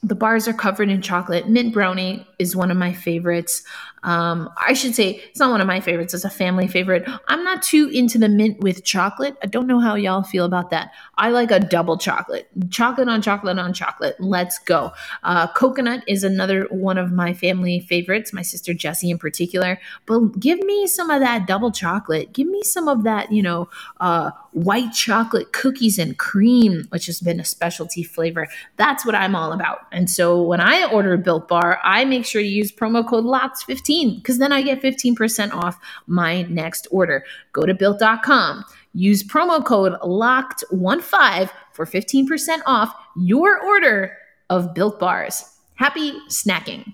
The 0.03 0.15
bars 0.15 0.47
are 0.47 0.53
covered 0.53 0.89
in 0.89 1.01
chocolate. 1.01 1.49
Mint 1.49 1.73
brownie 1.73 2.25
is 2.37 2.55
one 2.55 2.69
of 2.69 2.77
my 2.77 2.93
favorites. 2.93 3.63
Um, 4.03 4.49
I 4.65 4.73
should 4.73 4.93
say 4.95 5.21
it's 5.29 5.39
not 5.39 5.49
one 5.49 5.59
of 5.59 5.67
my 5.67 5.79
favorites, 5.79 6.13
it's 6.13 6.23
a 6.23 6.29
family 6.29 6.67
favorite. 6.67 7.03
I'm 7.27 7.43
not 7.43 7.63
too 7.63 7.89
into 7.89 8.17
the 8.17 8.29
mint 8.29 8.59
with 8.59 8.83
chocolate. 8.83 9.35
I 9.43 9.47
don't 9.47 9.67
know 9.67 9.79
how 9.79 9.95
y'all 9.95 10.23
feel 10.23 10.45
about 10.45 10.69
that. 10.69 10.91
I 11.17 11.29
like 11.29 11.51
a 11.51 11.59
double 11.59 11.97
chocolate, 11.97 12.47
chocolate 12.69 13.09
on 13.09 13.21
chocolate 13.21 13.57
on 13.57 13.73
chocolate. 13.73 14.15
Let's 14.19 14.59
go. 14.59 14.91
Uh, 15.23 15.47
coconut 15.47 16.03
is 16.07 16.23
another 16.23 16.67
one 16.69 16.97
of 16.97 17.11
my 17.11 17.33
family 17.33 17.79
favorites, 17.79 18.31
my 18.31 18.43
sister 18.43 18.73
Jessie 18.73 19.09
in 19.09 19.17
particular. 19.17 19.79
But 20.05 20.39
give 20.39 20.59
me 20.59 20.87
some 20.87 21.09
of 21.09 21.19
that 21.21 21.47
double 21.47 21.71
chocolate. 21.71 22.33
Give 22.33 22.47
me 22.47 22.61
some 22.63 22.87
of 22.87 23.03
that, 23.03 23.31
you 23.31 23.41
know, 23.41 23.67
uh, 23.99 24.31
white 24.51 24.93
chocolate 24.93 25.53
cookies 25.53 25.99
and 25.99 26.17
cream, 26.17 26.85
which 26.89 27.07
has 27.07 27.19
been 27.19 27.39
a 27.39 27.45
specialty 27.45 28.03
flavor. 28.03 28.47
That's 28.77 29.05
what 29.05 29.15
I'm 29.15 29.35
all 29.35 29.51
about. 29.51 29.79
And 29.91 30.09
so 30.09 30.41
when 30.41 30.59
I 30.59 30.89
order 30.91 31.13
a 31.13 31.17
Built 31.17 31.47
Bar, 31.47 31.79
I 31.83 32.05
make 32.05 32.25
sure 32.25 32.41
to 32.41 32.47
use 32.47 32.71
promo 32.71 33.07
code 33.07 33.25
LOCKED15 33.25 34.17
because 34.17 34.37
then 34.37 34.51
I 34.51 34.61
get 34.61 34.81
15% 34.81 35.53
off 35.53 35.79
my 36.07 36.43
next 36.43 36.87
order. 36.91 37.23
Go 37.53 37.65
to 37.65 37.73
built.com, 37.73 38.65
use 38.93 39.23
promo 39.23 39.63
code 39.63 39.93
LOCKED15 40.01 41.49
for 41.73 41.85
15% 41.85 42.61
off 42.65 42.93
your 43.15 43.59
order 43.61 44.17
of 44.49 44.73
built 44.73 44.99
bars. 44.99 45.43
Happy 45.75 46.13
snacking. 46.29 46.93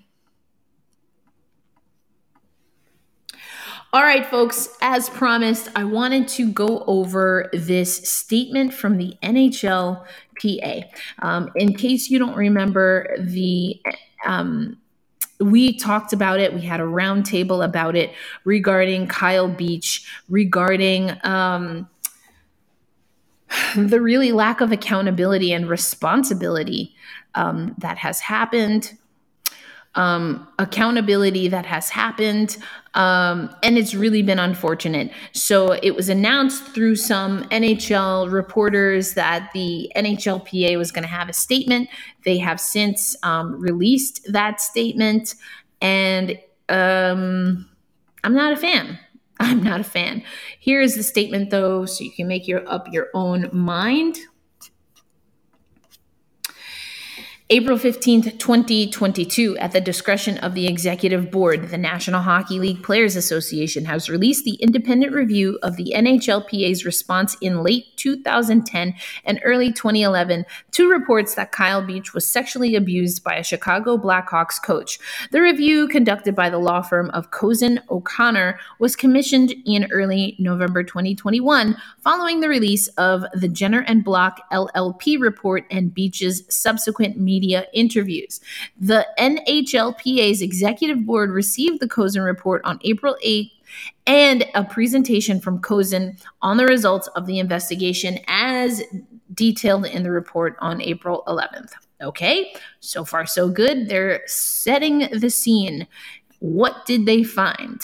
All 3.94 4.02
right, 4.02 4.26
folks, 4.26 4.76
as 4.82 5.08
promised, 5.08 5.70
I 5.76 5.84
wanted 5.84 6.28
to 6.30 6.52
go 6.52 6.84
over 6.88 7.52
this 7.54 8.10
statement 8.10 8.74
from 8.74 8.98
the 8.98 9.16
NHLPA. 10.36 10.86
Um, 11.20 11.52
in 11.56 11.76
case 11.76 12.10
you 12.10 12.20
don't 12.20 12.36
remember, 12.36 13.16
the 13.20 13.82
um, 14.26 14.78
we 15.40 15.78
talked 15.78 16.14
about 16.14 16.40
it. 16.40 16.54
We 16.54 16.62
had 16.62 16.80
a 16.80 16.84
roundtable 16.84 17.66
about 17.66 17.96
it 17.96 18.14
regarding 18.46 19.08
Kyle 19.08 19.48
Beach, 19.48 20.08
regarding 20.30 21.12
um, 21.24 21.90
the 23.76 24.00
really 24.00 24.32
lack 24.32 24.62
of 24.62 24.72
accountability 24.72 25.52
and 25.52 25.70
responsibility 25.70 26.96
um, 27.36 27.76
that 27.80 27.98
has 27.98 28.20
happened 28.22 28.98
um, 29.96 30.48
accountability 30.60 31.48
that 31.50 31.66
has 31.66 31.90
happened. 31.90 32.58
Um, 32.96 33.54
and 33.64 33.78
it's 33.78 33.96
really 33.96 34.22
been 34.22 34.40
unfortunate. 34.40 35.12
So 35.34 35.72
it 35.72 35.96
was 35.96 36.10
announced 36.10 36.64
through 36.68 36.96
some 36.98 37.44
NHL 37.50 38.32
reporters 38.32 39.14
that 39.16 39.50
the 39.54 39.92
NHLPA 39.96 40.78
was 40.78 40.92
going 40.92 41.04
to 41.04 41.10
have 41.10 41.30
a 41.30 41.34
statement. 41.34 41.90
They 42.24 42.38
have 42.38 42.60
since 42.60 43.16
um, 43.24 43.60
released 43.60 44.32
that 44.32 44.62
statement. 44.62 45.36
And 45.82 46.40
um, 46.70 47.70
I'm 48.24 48.34
not 48.34 48.54
a 48.54 48.58
fan. 48.58 49.00
I'm 49.40 49.64
not 49.64 49.82
a 49.82 49.84
fan. 49.84 50.24
Here 50.60 50.82
is 50.82 50.96
the 50.96 51.04
statement, 51.04 51.50
though, 51.50 51.86
so 51.86 52.04
you 52.04 52.12
can 52.12 52.28
make 52.28 52.48
your 52.48 52.68
up 52.70 52.88
your 52.92 53.08
own 53.14 53.50
mind. 53.52 54.18
April 57.50 57.78
15th, 57.78 58.40
2022, 58.40 59.58
at 59.58 59.74
the 59.74 59.82
discretion 59.82 60.38
of 60.38 60.54
the 60.54 60.66
Executive 60.66 61.30
Board, 61.30 61.70
the 61.70 61.78
National 61.78 62.22
Hockey 62.22 62.58
League 62.58 62.82
Players 62.82 63.18
Association 63.18 63.84
has 63.84 64.10
released 64.10 64.46
the 64.46 64.56
independent 64.56 65.14
review 65.14 65.60
of 65.62 65.76
the 65.76 65.92
NHLPA's 65.94 66.86
response 66.86 67.36
in 67.42 67.62
late 67.62 67.86
2010 67.98 68.96
and 69.26 69.42
early 69.44 69.74
2011 69.74 70.46
to 70.72 70.90
reports 70.90 71.36
that 71.36 71.52
Kyle 71.52 71.86
Beach 71.86 72.14
was 72.14 72.26
sexually 72.26 72.76
abused 72.78 73.26
by 73.26 73.36
a 73.36 73.44
Chicago 73.44 73.98
Blackhawks 73.98 74.62
coach. 74.64 74.98
The 75.32 75.42
review, 75.42 75.90
conducted 75.90 76.36
by 76.36 76.50
the 76.50 76.60
law 76.60 76.82
firm 76.82 77.10
of 77.10 77.32
Cozen 77.32 77.82
O'Connor, 77.90 78.58
was 78.80 78.96
commissioned 78.96 79.54
in 79.66 79.92
early 79.92 80.38
November 80.40 80.82
2021 80.82 81.76
following 82.00 82.40
the 82.40 82.50
release 82.50 82.88
of 82.98 83.26
the 83.34 83.50
Jenner 83.50 83.82
and 83.82 84.02
Block 84.04 84.40
LLP 84.50 85.20
report 85.20 85.66
and 85.70 85.94
Beach's 85.94 86.44
subsequent 86.48 87.18
media 87.34 87.66
interviews. 87.74 88.40
The 88.80 89.08
NHLPA's 89.18 90.42
executive 90.42 91.06
board 91.06 91.32
received 91.32 91.80
the 91.80 91.88
Cozen 91.88 92.22
report 92.22 92.62
on 92.64 92.80
April 92.84 93.16
8th 93.26 93.52
and 94.06 94.46
a 94.54 94.64
presentation 94.64 95.40
from 95.40 95.60
Cozen 95.60 96.18
on 96.42 96.58
the 96.58 96.66
results 96.66 97.08
of 97.16 97.26
the 97.26 97.40
investigation 97.40 98.20
as 98.28 98.84
detailed 99.34 99.86
in 99.88 100.04
the 100.04 100.12
report 100.12 100.56
on 100.60 100.80
April 100.82 101.24
11th. 101.28 101.72
Okay, 102.02 102.54
so 102.82 103.04
far 103.04 103.26
so 103.26 103.50
good. 103.50 103.90
They're 103.90 104.22
setting 104.28 105.08
the 105.12 105.30
scene. 105.30 105.88
What 106.40 106.86
did 106.86 107.06
they 107.06 107.24
find? 107.24 107.82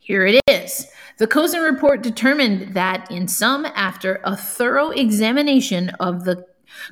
Here 0.00 0.26
it 0.26 0.40
is. 0.48 0.86
The 1.18 1.26
Cozen 1.28 1.60
report 1.60 2.02
determined 2.02 2.74
that 2.74 3.08
in 3.10 3.28
sum, 3.28 3.66
after 3.76 4.20
a 4.24 4.36
thorough 4.36 4.90
examination 4.90 5.90
of 6.00 6.24
the 6.24 6.44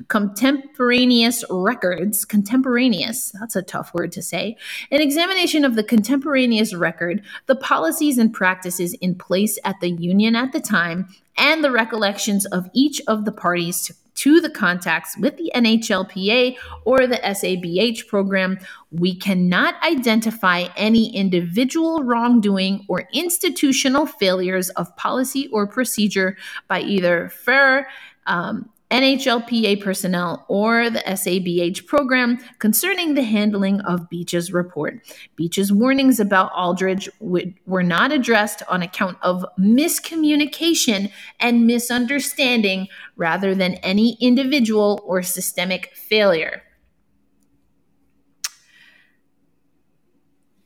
contemporaneous 0.07 1.43
records, 1.49 2.25
contemporaneous, 2.25 3.31
that's 3.39 3.55
a 3.55 3.61
tough 3.61 3.93
word 3.93 4.11
to 4.13 4.21
say, 4.21 4.57
an 4.91 5.01
examination 5.01 5.65
of 5.65 5.75
the 5.75 5.83
contemporaneous 5.83 6.73
record, 6.73 7.23
the 7.47 7.55
policies 7.55 8.17
and 8.17 8.33
practices 8.33 8.93
in 8.95 9.15
place 9.15 9.59
at 9.63 9.79
the 9.81 9.91
union 9.91 10.35
at 10.35 10.51
the 10.51 10.61
time, 10.61 11.07
and 11.37 11.63
the 11.63 11.71
recollections 11.71 12.45
of 12.47 12.69
each 12.73 13.01
of 13.07 13.25
the 13.25 13.31
parties 13.31 13.81
to, 13.83 13.93
to 14.15 14.39
the 14.39 14.49
contacts 14.49 15.17
with 15.17 15.37
the 15.37 15.51
NHLPA 15.55 16.55
or 16.85 17.07
the 17.07 17.17
SABH 17.17 18.07
program, 18.07 18.59
we 18.91 19.15
cannot 19.15 19.81
identify 19.83 20.67
any 20.77 21.15
individual 21.15 22.03
wrongdoing 22.03 22.85
or 22.87 23.07
institutional 23.13 24.05
failures 24.05 24.69
of 24.71 24.95
policy 24.95 25.47
or 25.51 25.65
procedure 25.65 26.37
by 26.67 26.81
either 26.81 27.29
FAR, 27.29 27.87
um, 28.27 28.69
NHLPA 28.93 29.81
personnel 29.81 30.45
or 30.47 30.91
the 30.91 30.99
SABH 30.99 31.87
program 31.87 32.37
concerning 32.59 33.15
the 33.15 33.23
handling 33.23 33.81
of 33.81 34.07
Beach's 34.07 34.53
report. 34.53 35.01
Beach's 35.35 35.71
warnings 35.71 36.19
about 36.19 36.51
Aldrich 36.55 37.09
were 37.19 37.81
not 37.81 38.11
addressed 38.11 38.61
on 38.69 38.83
account 38.83 39.17
of 39.23 39.43
miscommunication 39.59 41.11
and 41.39 41.65
misunderstanding 41.65 42.87
rather 43.15 43.55
than 43.55 43.73
any 43.75 44.15
individual 44.21 45.01
or 45.07 45.23
systemic 45.23 45.95
failure. 45.95 46.61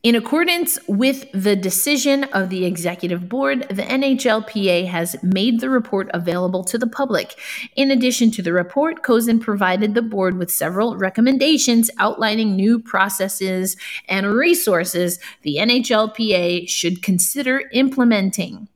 In 0.08 0.15
accordance 0.15 0.80
with 0.88 1.30
the 1.34 1.58
decision 1.58 2.24
of 2.32 2.50
the 2.50 2.63
executive 2.63 3.28
board, 3.28 3.67
the 3.67 3.84
NHLPA 3.84 4.88
has 4.88 5.22
made 5.22 5.60
the 5.60 5.70
report 5.70 6.10
available 6.13 6.63
to 6.63 6.78
the 6.78 6.88
public. 6.88 7.38
In 7.76 7.91
addition 7.91 8.32
to 8.32 8.41
the 8.41 8.54
report, 8.54 9.04
Cozen 9.04 9.41
provided 9.41 9.96
the 9.96 10.02
board 10.02 10.38
with 10.38 10.50
several 10.50 10.96
recommendations 10.96 11.91
outlining 11.98 12.56
new 12.56 12.80
processes 12.80 13.76
and 14.08 14.28
resources 14.28 15.20
the 15.41 15.58
NHLPA 15.58 16.70
should 16.70 17.04
consider 17.04 17.63
implementing. 17.74 18.70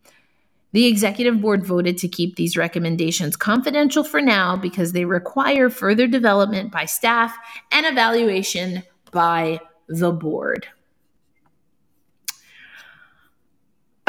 The 0.74 0.88
executive 0.88 1.40
board 1.40 1.66
voted 1.66 1.98
to 2.00 2.10
keep 2.10 2.36
these 2.36 2.58
recommendations 2.58 3.38
confidential 3.38 4.04
for 4.04 4.20
now 4.20 4.58
because 4.58 4.92
they 4.92 5.06
require 5.06 5.70
further 5.70 6.08
development 6.08 6.74
by 6.74 6.84
staff 6.84 7.34
and 7.72 7.86
evaluation 7.86 8.84
by 9.14 9.62
the 9.88 10.12
board. 10.12 10.68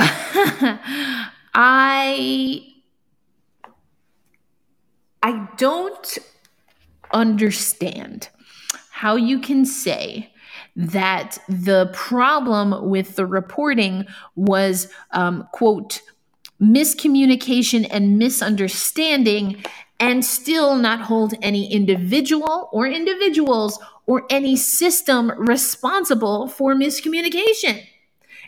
I 1.55 2.67
I 5.23 5.49
don't 5.57 6.19
understand 7.13 8.29
how 8.91 9.17
you 9.17 9.39
can 9.39 9.65
say 9.65 10.31
that 10.75 11.39
the 11.49 11.91
problem 11.93 12.89
with 12.89 13.17
the 13.17 13.27
reporting 13.27 14.07
was 14.35 14.89
um, 15.13 15.47
quote 15.53 16.01
miscommunication 16.61 17.87
and 17.91 18.19
misunderstanding 18.19 19.63
and 20.01 20.25
still 20.25 20.77
not 20.77 21.01
hold 21.03 21.35
any 21.43 21.73
individual 21.73 22.69
or 22.73 22.87
individuals 22.87 23.79
or 24.07 24.25
any 24.31 24.57
system 24.57 25.31
responsible 25.37 26.49
for 26.49 26.75
miscommunication 26.75 27.85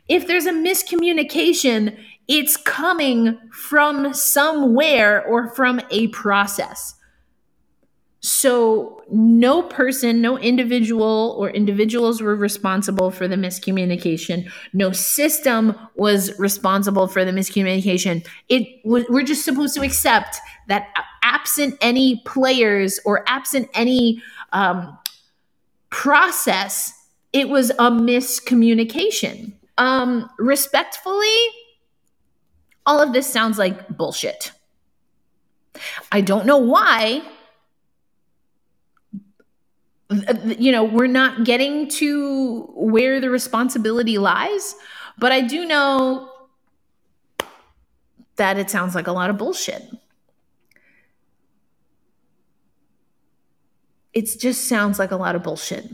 If 0.08 0.26
there's 0.26 0.46
a 0.46 0.52
miscommunication, 0.52 1.98
it's 2.28 2.56
coming 2.56 3.38
from 3.52 4.14
somewhere 4.14 5.24
or 5.24 5.48
from 5.54 5.80
a 5.90 6.08
process. 6.08 6.94
So, 8.20 9.02
no 9.10 9.62
person, 9.62 10.22
no 10.22 10.38
individual 10.38 11.36
or 11.38 11.50
individuals 11.50 12.22
were 12.22 12.34
responsible 12.34 13.10
for 13.10 13.28
the 13.28 13.36
miscommunication. 13.36 14.50
No 14.72 14.92
system 14.92 15.76
was 15.94 16.38
responsible 16.38 17.06
for 17.06 17.22
the 17.26 17.32
miscommunication. 17.32 18.26
It 18.48 18.80
we're 18.82 19.24
just 19.24 19.44
supposed 19.44 19.74
to 19.74 19.82
accept 19.82 20.38
that 20.68 20.88
absent 21.22 21.76
any 21.82 22.22
players 22.24 22.98
or 23.04 23.24
absent 23.28 23.68
any 23.74 24.22
um, 24.54 24.96
process, 25.90 26.94
it 27.34 27.50
was 27.50 27.70
a 27.70 27.90
miscommunication. 27.90 29.52
Um, 29.76 30.30
respectfully, 30.38 31.36
all 32.86 33.00
of 33.00 33.12
this 33.12 33.26
sounds 33.26 33.58
like 33.58 33.88
bullshit. 33.88 34.52
I 36.12 36.20
don't 36.20 36.46
know 36.46 36.58
why 36.58 37.22
you 40.58 40.72
know, 40.72 40.84
we're 40.84 41.06
not 41.06 41.44
getting 41.44 41.88
to 41.88 42.62
where 42.74 43.20
the 43.20 43.30
responsibility 43.30 44.18
lies, 44.18 44.76
but 45.18 45.32
I 45.32 45.40
do 45.40 45.64
know 45.64 46.30
that 48.36 48.58
it 48.58 48.70
sounds 48.70 48.94
like 48.94 49.06
a 49.06 49.12
lot 49.12 49.30
of 49.30 49.38
bullshit. 49.38 49.82
It 54.12 54.28
just 54.38 54.68
sounds 54.68 54.98
like 54.98 55.10
a 55.10 55.16
lot 55.16 55.34
of 55.34 55.42
bullshit. 55.42 55.90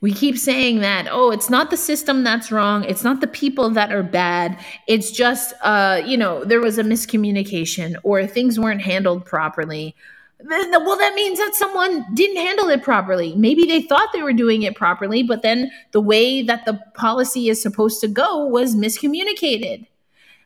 We 0.00 0.12
keep 0.12 0.38
saying 0.38 0.78
that, 0.80 1.08
oh, 1.10 1.30
it's 1.30 1.50
not 1.50 1.70
the 1.70 1.76
system 1.76 2.22
that's 2.22 2.52
wrong. 2.52 2.84
It's 2.84 3.02
not 3.02 3.20
the 3.20 3.26
people 3.26 3.70
that 3.70 3.92
are 3.92 4.02
bad. 4.02 4.58
It's 4.86 5.10
just, 5.10 5.54
uh, 5.62 6.02
you 6.06 6.16
know, 6.16 6.44
there 6.44 6.60
was 6.60 6.78
a 6.78 6.84
miscommunication 6.84 7.96
or 8.04 8.26
things 8.26 8.60
weren't 8.60 8.82
handled 8.82 9.24
properly. 9.24 9.96
Well 10.40 10.96
that 10.96 11.14
means 11.16 11.38
that 11.38 11.56
someone 11.56 12.06
didn't 12.14 12.36
handle 12.36 12.68
it 12.68 12.84
properly. 12.84 13.34
Maybe 13.34 13.64
they 13.64 13.82
thought 13.82 14.12
they 14.12 14.22
were 14.22 14.32
doing 14.32 14.62
it 14.62 14.76
properly 14.76 15.24
but 15.24 15.42
then 15.42 15.70
the 15.90 16.00
way 16.00 16.42
that 16.42 16.64
the 16.64 16.80
policy 16.94 17.48
is 17.48 17.60
supposed 17.60 18.00
to 18.02 18.08
go 18.08 18.46
was 18.46 18.76
miscommunicated. 18.76 19.86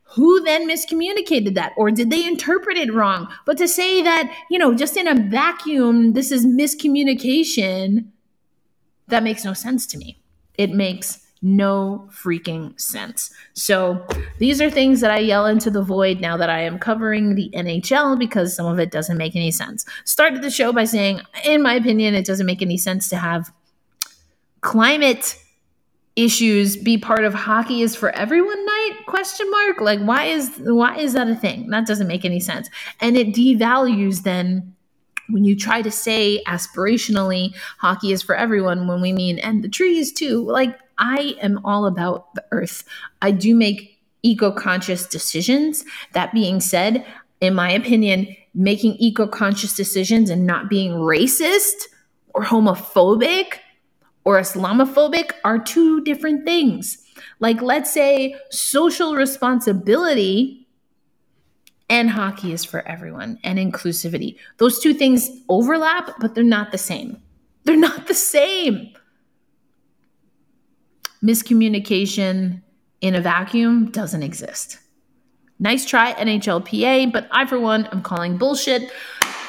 Who 0.05 0.41
then 0.41 0.67
miscommunicated 0.69 1.55
that? 1.55 1.73
Or 1.77 1.91
did 1.91 2.11
they 2.11 2.27
interpret 2.27 2.79
it 2.79 2.93
wrong? 2.93 3.29
But 3.45 3.59
to 3.59 3.69
say 3.69 4.03
that 4.03 4.35
you 4.49 4.59
know 4.59 4.75
just 4.75 4.97
in 4.97 5.09
a 5.09 5.29
vacuum 5.29 6.15
this 6.15 6.33
is 6.33 6.47
miscommunication 6.47 8.07
that 9.13 9.23
makes 9.23 9.45
no 9.45 9.53
sense 9.53 9.87
to 9.89 9.99
me. 9.99 10.19
It 10.59 10.71
makes 10.71 11.21
no 11.43 12.09
freaking 12.11 12.79
sense. 12.81 13.31
So 13.53 14.07
these 14.39 14.61
are 14.61 14.71
things 14.71 15.01
that 15.01 15.11
I 15.11 15.19
yell 15.19 15.47
into 15.47 15.71
the 15.71 15.83
void 15.83 16.21
now 16.21 16.37
that 16.37 16.49
I 16.49 16.61
am 16.61 16.79
covering 16.79 17.35
the 17.35 17.51
NHL 17.55 18.19
because 18.19 18.55
some 18.55 18.67
of 18.67 18.79
it 18.79 18.91
doesn't 18.91 19.19
make 19.19 19.35
any 19.35 19.51
sense. 19.51 19.85
Started 20.05 20.43
the 20.43 20.51
show 20.51 20.73
by 20.73 20.85
saying, 20.85 21.21
in 21.45 21.63
my 21.63 21.75
opinion, 21.75 22.15
it 22.15 22.25
doesn't 22.25 22.47
make 22.47 22.63
any 22.63 22.77
sense 22.77 23.09
to 23.09 23.17
have 23.17 23.53
climate 24.61 25.37
issues 26.15 26.77
be 26.77 26.99
part 26.99 27.25
of 27.25 27.35
hockey 27.35 27.83
is 27.83 27.97
for 27.97 28.11
everyone 28.11 28.67
night? 28.67 29.01
Question 29.07 29.51
mark. 29.51 29.81
Like 29.81 30.01
why 30.01 30.25
is 30.27 30.51
why 30.59 30.97
is 30.97 31.15
that 31.15 31.29
a 31.29 31.35
thing? 31.35 31.71
That 31.71 31.87
doesn't 31.87 32.07
make 32.07 32.25
any 32.25 32.41
sense. 32.41 32.69
And 33.01 33.17
it 33.17 33.29
devalues 33.29 34.23
then 34.23 34.75
when 35.33 35.45
you 35.45 35.57
try 35.57 35.83
to 35.83 35.91
say 35.91 36.43
aspirationally 36.47 37.55
hockey 37.79 38.13
is 38.13 38.23
for 38.23 38.35
everyone 38.35 38.87
when 38.87 39.01
we 39.01 39.13
mean 39.13 39.39
and 39.39 39.65
the 39.65 39.69
trees 39.69 40.13
too 40.13 40.45
like 40.45 40.79
I 40.99 41.35
am 41.41 41.61
all 41.65 41.87
about 41.87 42.35
the 42.35 42.45
earth. 42.53 42.85
I 43.21 43.33
do 43.33 43.57
make 43.57 43.99
eco 44.23 44.53
conscious 44.53 45.07
decisions. 45.07 45.85
That 46.13 46.33
being 46.33 46.61
said, 46.61 47.05
in 47.41 47.55
my 47.55 47.71
opinion, 47.73 48.35
making 48.55 48.95
eco 48.99 49.27
conscious 49.27 49.75
decisions 49.75 50.31
and 50.31 50.47
not 50.47 50.69
being 50.69 50.93
racist 50.93 51.89
or 52.35 52.45
homophobic 52.45 53.55
or 54.25 54.41
Islamophobic 54.41 55.33
are 55.45 55.59
two 55.59 56.03
different 56.05 56.45
things. 56.45 56.99
Like, 57.41 57.61
let's 57.61 57.93
say 57.93 58.37
social 58.51 59.17
responsibility 59.17 60.62
and 61.93 62.09
hockey 62.09 62.55
is 62.55 62.65
for 62.65 62.81
everyone 62.89 63.39
and 63.45 63.59
inclusivity. 63.59 64.39
Those 64.57 64.81
two 64.81 64.95
things 64.95 65.31
overlap, 65.51 66.11
but 66.21 66.35
they're 66.35 66.43
not 66.43 66.73
the 66.73 66.79
same. 66.79 67.23
They're 67.65 67.77
not 67.77 68.07
the 68.07 68.15
same 68.15 68.95
miscommunication 71.23 72.63
in 73.03 73.15
a 73.15 73.21
vacuum 73.21 73.91
doesn't 73.91 74.23
exist. 74.23 74.79
Nice 75.59 75.85
try, 75.85 76.15
NHLPA, 76.15 77.13
but 77.13 77.29
I, 77.31 77.45
for 77.47 77.61
one, 77.61 77.85
am 77.87 78.03
calling 78.03 78.39
bullshit. 78.39 78.91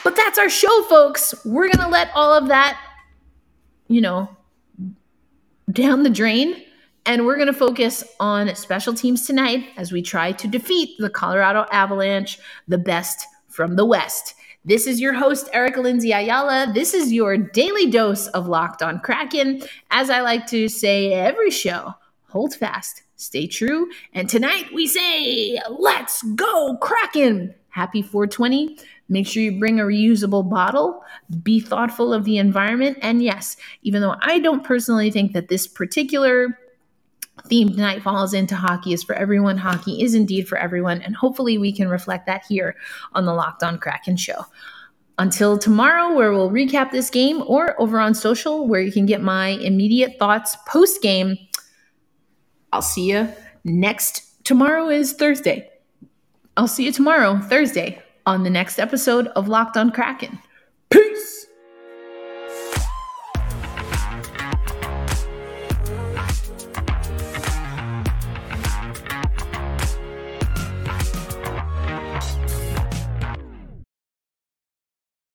But 0.04 0.18
that's 0.18 0.38
our 0.38 0.50
show, 0.50 0.84
folks. 0.84 1.34
We're 1.46 1.70
going 1.72 1.80
to 1.86 1.88
let 1.88 2.12
all 2.14 2.34
of 2.34 2.50
that, 2.50 2.78
you 3.88 4.02
know, 4.02 4.30
down 5.72 6.04
the 6.04 6.10
drain. 6.10 6.62
And 7.06 7.26
we're 7.26 7.36
going 7.36 7.48
to 7.48 7.54
focus 7.54 8.04
on 8.22 8.56
special 8.56 8.94
teams 8.94 9.28
tonight 9.28 9.68
as 9.76 9.92
we 9.92 10.02
try 10.02 10.32
to 10.32 10.48
defeat 10.48 10.98
the 11.00 11.10
Colorado 11.10 11.66
Avalanche, 11.70 12.40
the 12.68 12.78
best 12.78 13.28
from 13.50 13.76
the 13.76 13.86
West. 13.86 14.36
This 14.64 14.88
is 14.88 15.02
your 15.02 15.12
host, 15.12 15.50
Erica 15.52 15.82
Lindsay 15.82 16.14
Ayala. 16.14 16.72
This 16.74 16.94
is 16.94 17.12
your 17.12 17.36
daily 17.36 17.92
dose 17.92 18.28
of 18.28 18.48
Locked 18.48 18.82
on 18.82 19.02
Kraken. 19.02 19.62
As 19.92 20.10
I 20.10 20.22
like 20.22 20.48
to 20.48 20.70
say 20.70 21.12
every 21.12 21.52
show, 21.52 21.94
hold 22.30 22.56
fast, 22.56 23.04
stay 23.18 23.48
true. 23.48 23.90
And 24.14 24.30
tonight 24.30 24.68
we 24.74 24.88
say, 24.88 25.60
let's 25.70 26.24
go, 26.36 26.78
Kraken! 26.78 27.54
Happy 27.68 28.02
420. 28.02 28.78
Make 29.10 29.28
sure 29.28 29.44
you 29.44 29.60
bring 29.60 29.80
a 29.82 29.84
reusable 29.84 30.50
bottle. 30.50 31.04
Be 31.42 31.60
thoughtful 31.60 32.14
of 32.14 32.24
the 32.24 32.38
environment. 32.38 32.98
And 33.02 33.22
yes, 33.22 33.58
even 33.82 34.02
though 34.02 34.16
I 34.22 34.40
don't 34.40 34.64
personally 34.64 35.12
think 35.12 35.34
that 35.34 35.50
this 35.50 35.68
particular 35.68 36.58
theme 37.48 37.70
tonight 37.70 38.02
falls 38.02 38.34
into 38.34 38.56
hockey 38.56 38.94
is 38.94 39.04
for 39.04 39.16
everyone. 39.16 39.58
Hockey 39.58 40.02
is 40.02 40.14
indeed 40.14 40.48
for 40.48 40.58
everyone. 40.58 41.02
And 41.02 41.16
hopefully 41.16 41.58
we 41.58 41.72
can 41.72 41.90
reflect 41.90 42.26
that 42.28 42.46
here 42.48 42.76
on 43.14 43.26
the 43.26 43.34
Locked 43.34 43.64
on 43.64 43.80
Kraken 43.80 44.18
show. 44.18 44.46
Until 45.20 45.58
tomorrow, 45.58 46.16
where 46.16 46.32
we'll 46.32 46.50
recap 46.50 46.92
this 46.92 47.10
game, 47.12 47.44
or 47.46 47.80
over 47.80 48.00
on 48.00 48.16
social, 48.16 48.68
where 48.68 48.82
you 48.82 48.92
can 48.92 49.06
get 49.06 49.22
my 49.22 49.50
immediate 49.50 50.18
thoughts 50.18 50.58
post 50.68 51.02
game. 51.04 51.38
I'll 52.72 52.82
see 52.82 53.12
you 53.12 53.30
next. 53.64 54.44
Tomorrow 54.44 54.90
is 54.90 55.14
Thursday. 55.14 55.70
I'll 56.58 56.68
see 56.68 56.86
you 56.86 56.92
tomorrow, 56.92 57.40
Thursday, 57.40 58.02
on 58.26 58.44
the 58.44 58.50
next 58.50 58.80
episode 58.80 59.28
of 59.28 59.48
Locked 59.48 59.78
on 59.78 59.92
Kraken. 59.92 60.40
Peace. 60.90 61.43